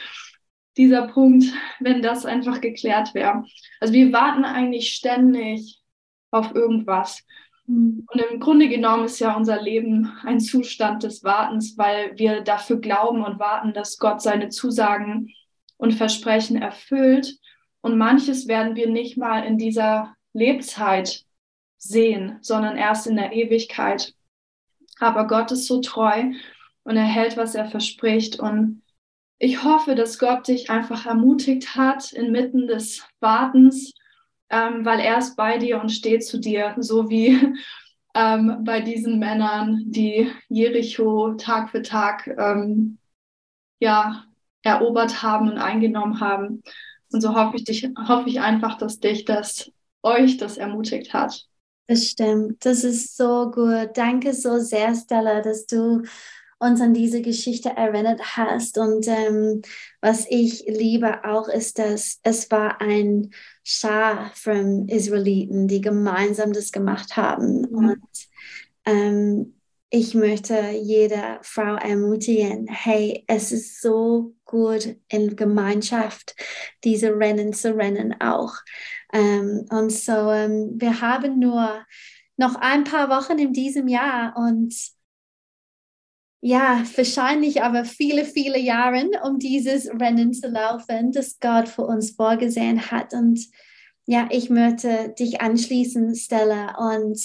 dieser 0.76 1.08
Punkt, 1.08 1.44
wenn 1.80 2.02
das 2.02 2.26
einfach 2.26 2.60
geklärt 2.60 3.14
wäre. 3.14 3.44
Also 3.80 3.92
wir 3.92 4.12
warten 4.12 4.44
eigentlich 4.44 4.92
ständig 4.92 5.80
auf 6.30 6.54
irgendwas. 6.54 7.24
Mhm. 7.66 8.06
Und 8.10 8.20
im 8.20 8.40
Grunde 8.40 8.68
genommen 8.68 9.04
ist 9.04 9.18
ja 9.20 9.36
unser 9.36 9.60
Leben 9.60 10.12
ein 10.24 10.40
Zustand 10.40 11.02
des 11.02 11.24
Wartens, 11.24 11.76
weil 11.76 12.16
wir 12.18 12.42
dafür 12.42 12.80
glauben 12.80 13.24
und 13.24 13.38
warten, 13.38 13.72
dass 13.72 13.98
Gott 13.98 14.22
seine 14.22 14.48
Zusagen 14.48 15.32
und 15.76 15.94
Versprechen 15.94 16.60
erfüllt. 16.60 17.38
Und 17.80 17.96
manches 17.96 18.48
werden 18.48 18.76
wir 18.76 18.88
nicht 18.88 19.16
mal 19.16 19.44
in 19.44 19.56
dieser 19.56 20.14
Lebzeit 20.32 21.24
sehen, 21.78 22.38
sondern 22.42 22.76
erst 22.76 23.06
in 23.06 23.16
der 23.16 23.32
Ewigkeit. 23.32 24.14
Aber 24.98 25.26
Gott 25.26 25.50
ist 25.50 25.66
so 25.66 25.80
treu 25.80 26.24
und 26.84 26.96
er 26.96 27.04
hält, 27.04 27.38
was 27.38 27.54
er 27.54 27.66
verspricht. 27.66 28.38
Und 28.38 28.82
ich 29.40 29.64
hoffe, 29.64 29.94
dass 29.94 30.18
Gott 30.18 30.48
dich 30.48 30.68
einfach 30.68 31.06
ermutigt 31.06 31.74
hat 31.74 32.12
inmitten 32.12 32.66
des 32.66 33.02
Wartens, 33.20 33.94
ähm, 34.50 34.84
weil 34.84 35.00
er 35.00 35.18
ist 35.18 35.34
bei 35.34 35.56
dir 35.56 35.80
und 35.80 35.88
steht 35.88 36.24
zu 36.24 36.38
dir, 36.38 36.76
so 36.78 37.08
wie 37.08 37.40
ähm, 38.14 38.58
bei 38.64 38.82
diesen 38.82 39.18
Männern, 39.18 39.84
die 39.86 40.30
Jericho 40.50 41.34
Tag 41.34 41.70
für 41.70 41.80
Tag 41.80 42.26
ähm, 42.26 42.98
ja, 43.80 44.24
erobert 44.62 45.22
haben 45.22 45.50
und 45.50 45.56
eingenommen 45.56 46.20
haben. 46.20 46.62
Und 47.10 47.22
so 47.22 47.34
hoffe 47.34 47.56
ich, 47.56 47.64
dich, 47.64 47.88
hoffe 48.06 48.28
ich 48.28 48.40
einfach, 48.40 48.76
dass 48.76 49.00
dich 49.00 49.24
das, 49.24 49.72
euch 50.02 50.36
das 50.36 50.58
ermutigt 50.58 51.14
hat. 51.14 51.46
Das 51.86 52.08
stimmt. 52.08 52.64
Das 52.66 52.84
ist 52.84 53.16
so 53.16 53.50
gut. 53.50 53.90
Danke 53.94 54.34
so 54.34 54.58
sehr, 54.58 54.94
Stella, 54.94 55.40
dass 55.40 55.64
du 55.64 56.02
uns 56.60 56.80
an 56.80 56.94
diese 56.94 57.22
Geschichte 57.22 57.70
erinnert 57.70 58.36
hast. 58.36 58.78
Und 58.78 59.08
ähm, 59.08 59.62
was 60.00 60.26
ich 60.28 60.64
liebe 60.68 61.24
auch 61.24 61.48
ist, 61.48 61.78
dass 61.78 62.20
es 62.22 62.50
war 62.50 62.80
ein 62.80 63.30
Schar 63.64 64.30
von 64.34 64.88
Israeliten, 64.88 65.66
die 65.68 65.80
gemeinsam 65.80 66.52
das 66.52 66.70
gemacht 66.70 67.16
haben. 67.16 67.62
Mhm. 67.62 67.88
Und 67.88 68.28
ähm, 68.84 69.54
ich 69.88 70.14
möchte 70.14 70.70
jede 70.70 71.40
Frau 71.42 71.74
ermutigen, 71.74 72.68
hey, 72.68 73.24
es 73.26 73.50
ist 73.50 73.80
so 73.80 74.34
gut 74.44 74.96
in 75.08 75.34
Gemeinschaft, 75.34 76.36
diese 76.84 77.16
Rennen 77.16 77.52
zu 77.52 77.74
rennen 77.74 78.20
auch. 78.20 78.54
Ähm, 79.12 79.66
und 79.70 79.90
so, 79.90 80.30
ähm, 80.30 80.74
wir 80.76 81.00
haben 81.00 81.40
nur 81.40 81.84
noch 82.36 82.54
ein 82.56 82.84
paar 82.84 83.08
Wochen 83.08 83.38
in 83.38 83.52
diesem 83.52 83.88
Jahr 83.88 84.36
und 84.36 84.74
ja, 86.42 86.82
wahrscheinlich 86.96 87.62
aber 87.62 87.84
viele, 87.84 88.24
viele 88.24 88.58
Jahre, 88.58 89.10
um 89.24 89.38
dieses 89.38 89.88
Rennen 89.88 90.32
zu 90.32 90.48
laufen, 90.48 91.12
das 91.12 91.38
Gott 91.38 91.68
für 91.68 91.84
uns 91.84 92.12
vorgesehen 92.12 92.90
hat. 92.90 93.12
Und 93.12 93.46
ja, 94.06 94.26
ich 94.30 94.48
möchte 94.48 95.14
dich 95.18 95.42
anschließen, 95.42 96.14
Stella. 96.14 96.76
Und 96.78 97.20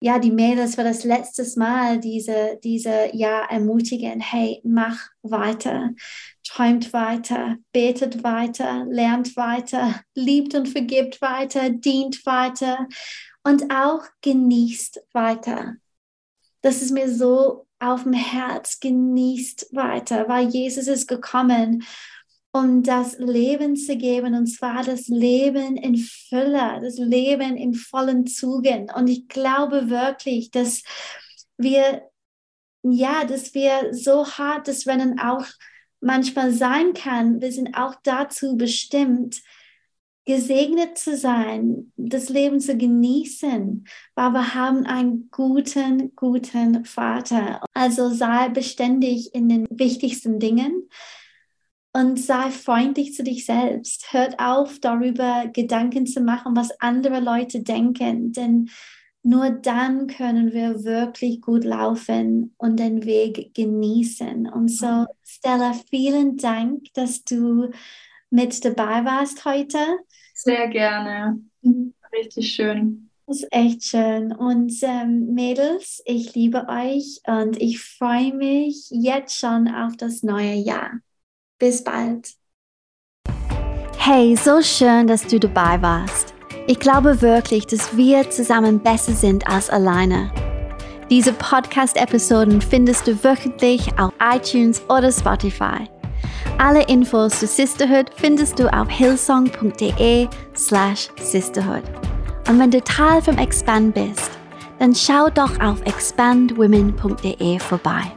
ja, 0.00 0.18
die 0.18 0.30
Mädels 0.30 0.74
für 0.74 0.84
das 0.84 1.04
letzte 1.04 1.46
Mal 1.58 1.98
diese, 1.98 2.58
diese 2.62 3.14
Jahr 3.14 3.50
ermutigen, 3.50 4.20
hey, 4.20 4.60
mach 4.64 4.98
weiter, 5.22 5.90
träumt 6.46 6.92
weiter, 6.92 7.56
betet 7.72 8.22
weiter, 8.22 8.84
lernt 8.88 9.36
weiter, 9.36 10.00
liebt 10.14 10.54
und 10.54 10.68
vergibt 10.68 11.22
weiter, 11.22 11.70
dient 11.70 12.24
weiter 12.26 12.86
und 13.44 13.72
auch 13.72 14.02
genießt 14.20 15.02
weiter. 15.12 15.76
Das 16.62 16.82
ist 16.82 16.90
mir 16.90 17.10
so 17.10 17.66
auf 17.80 18.04
dem 18.04 18.12
Herz, 18.12 18.78
genießt 18.78 19.68
weiter, 19.72 20.28
weil 20.28 20.48
Jesus 20.48 20.86
ist 20.86 21.08
gekommen, 21.08 21.84
um 22.52 22.82
das 22.82 23.18
Leben 23.18 23.76
zu 23.76 23.96
geben, 23.96 24.34
und 24.34 24.46
zwar 24.46 24.82
das 24.82 25.08
Leben 25.08 25.76
in 25.76 25.96
Fülle, 25.96 26.80
das 26.82 26.98
Leben 26.98 27.56
in 27.56 27.74
vollen 27.74 28.26
Zügen. 28.26 28.90
Und 28.94 29.08
ich 29.08 29.28
glaube 29.28 29.88
wirklich, 29.88 30.50
dass 30.50 30.82
wir, 31.56 32.02
ja, 32.82 33.24
dass 33.24 33.54
wir 33.54 33.94
so 33.94 34.26
hart 34.26 34.68
das 34.68 34.86
Rennen 34.86 35.20
auch 35.20 35.46
manchmal 36.00 36.52
sein 36.52 36.92
kann. 36.92 37.40
Wir 37.40 37.52
sind 37.52 37.76
auch 37.76 37.94
dazu 38.02 38.56
bestimmt, 38.56 39.42
gesegnet 40.30 40.96
zu 40.96 41.16
sein, 41.16 41.92
das 41.96 42.28
Leben 42.28 42.60
zu 42.60 42.76
genießen, 42.76 43.84
weil 44.14 44.30
wir 44.30 44.54
haben 44.54 44.86
einen 44.86 45.28
guten, 45.32 46.14
guten 46.14 46.84
Vater. 46.84 47.60
Also 47.74 48.10
sei 48.10 48.48
beständig 48.48 49.34
in 49.34 49.48
den 49.48 49.66
wichtigsten 49.70 50.38
Dingen 50.38 50.88
und 51.92 52.20
sei 52.20 52.50
freundlich 52.52 53.12
zu 53.12 53.24
dich 53.24 53.44
selbst. 53.44 54.12
Hört 54.12 54.38
auf, 54.38 54.78
darüber 54.78 55.48
Gedanken 55.52 56.06
zu 56.06 56.20
machen, 56.20 56.54
was 56.54 56.80
andere 56.80 57.18
Leute 57.18 57.64
denken, 57.64 58.30
denn 58.30 58.70
nur 59.24 59.50
dann 59.50 60.06
können 60.06 60.52
wir 60.52 60.84
wirklich 60.84 61.40
gut 61.40 61.64
laufen 61.64 62.54
und 62.56 62.78
den 62.78 63.04
Weg 63.04 63.52
genießen. 63.54 64.48
Und 64.48 64.68
so. 64.68 65.06
Stella, 65.24 65.74
vielen 65.90 66.36
Dank, 66.36 66.84
dass 66.94 67.24
du 67.24 67.70
mit 68.30 68.64
dabei 68.64 69.04
warst 69.04 69.44
heute. 69.44 69.78
Sehr 70.42 70.68
gerne. 70.68 71.38
Mhm. 71.60 71.92
Richtig 72.16 72.52
schön. 72.52 73.10
Das 73.26 73.42
ist 73.42 73.48
echt 73.52 73.84
schön. 73.84 74.32
Und 74.32 74.72
ähm, 74.82 75.34
Mädels, 75.34 76.02
ich 76.06 76.34
liebe 76.34 76.66
euch 76.68 77.20
und 77.26 77.60
ich 77.60 77.80
freue 77.80 78.34
mich 78.34 78.88
jetzt 78.90 79.38
schon 79.38 79.68
auf 79.68 79.96
das 79.98 80.22
neue 80.22 80.54
Jahr. 80.54 80.92
Bis 81.58 81.84
bald. 81.84 82.30
Hey, 83.98 84.34
so 84.34 84.62
schön, 84.62 85.06
dass 85.06 85.26
du 85.26 85.38
dabei 85.38 85.80
warst. 85.82 86.34
Ich 86.66 86.80
glaube 86.80 87.20
wirklich, 87.20 87.66
dass 87.66 87.94
wir 87.96 88.28
zusammen 88.30 88.80
besser 88.80 89.12
sind 89.12 89.46
als 89.46 89.68
alleine. 89.68 90.32
Diese 91.10 91.34
Podcast-Episoden 91.34 92.62
findest 92.62 93.06
du 93.06 93.22
wöchentlich 93.22 93.86
auf 93.98 94.12
iTunes 94.20 94.82
oder 94.88 95.12
Spotify. 95.12 95.86
Alle 96.62 96.82
Infos 96.88 97.38
zu 97.38 97.46
Sisterhood 97.46 98.10
findest 98.16 98.58
du 98.58 98.70
auf 98.70 98.86
hillsong.de 98.90 100.28
slash 100.54 101.08
sisterhood. 101.18 101.82
Und 102.48 102.58
wenn 102.58 102.70
du 102.70 102.82
Teil 102.82 103.22
vom 103.22 103.38
Expand 103.38 103.94
bist, 103.94 104.30
dann 104.78 104.94
schau 104.94 105.30
doch 105.30 105.58
auf 105.58 105.80
expandwomen.de 105.86 107.58
vorbei. 107.60 108.12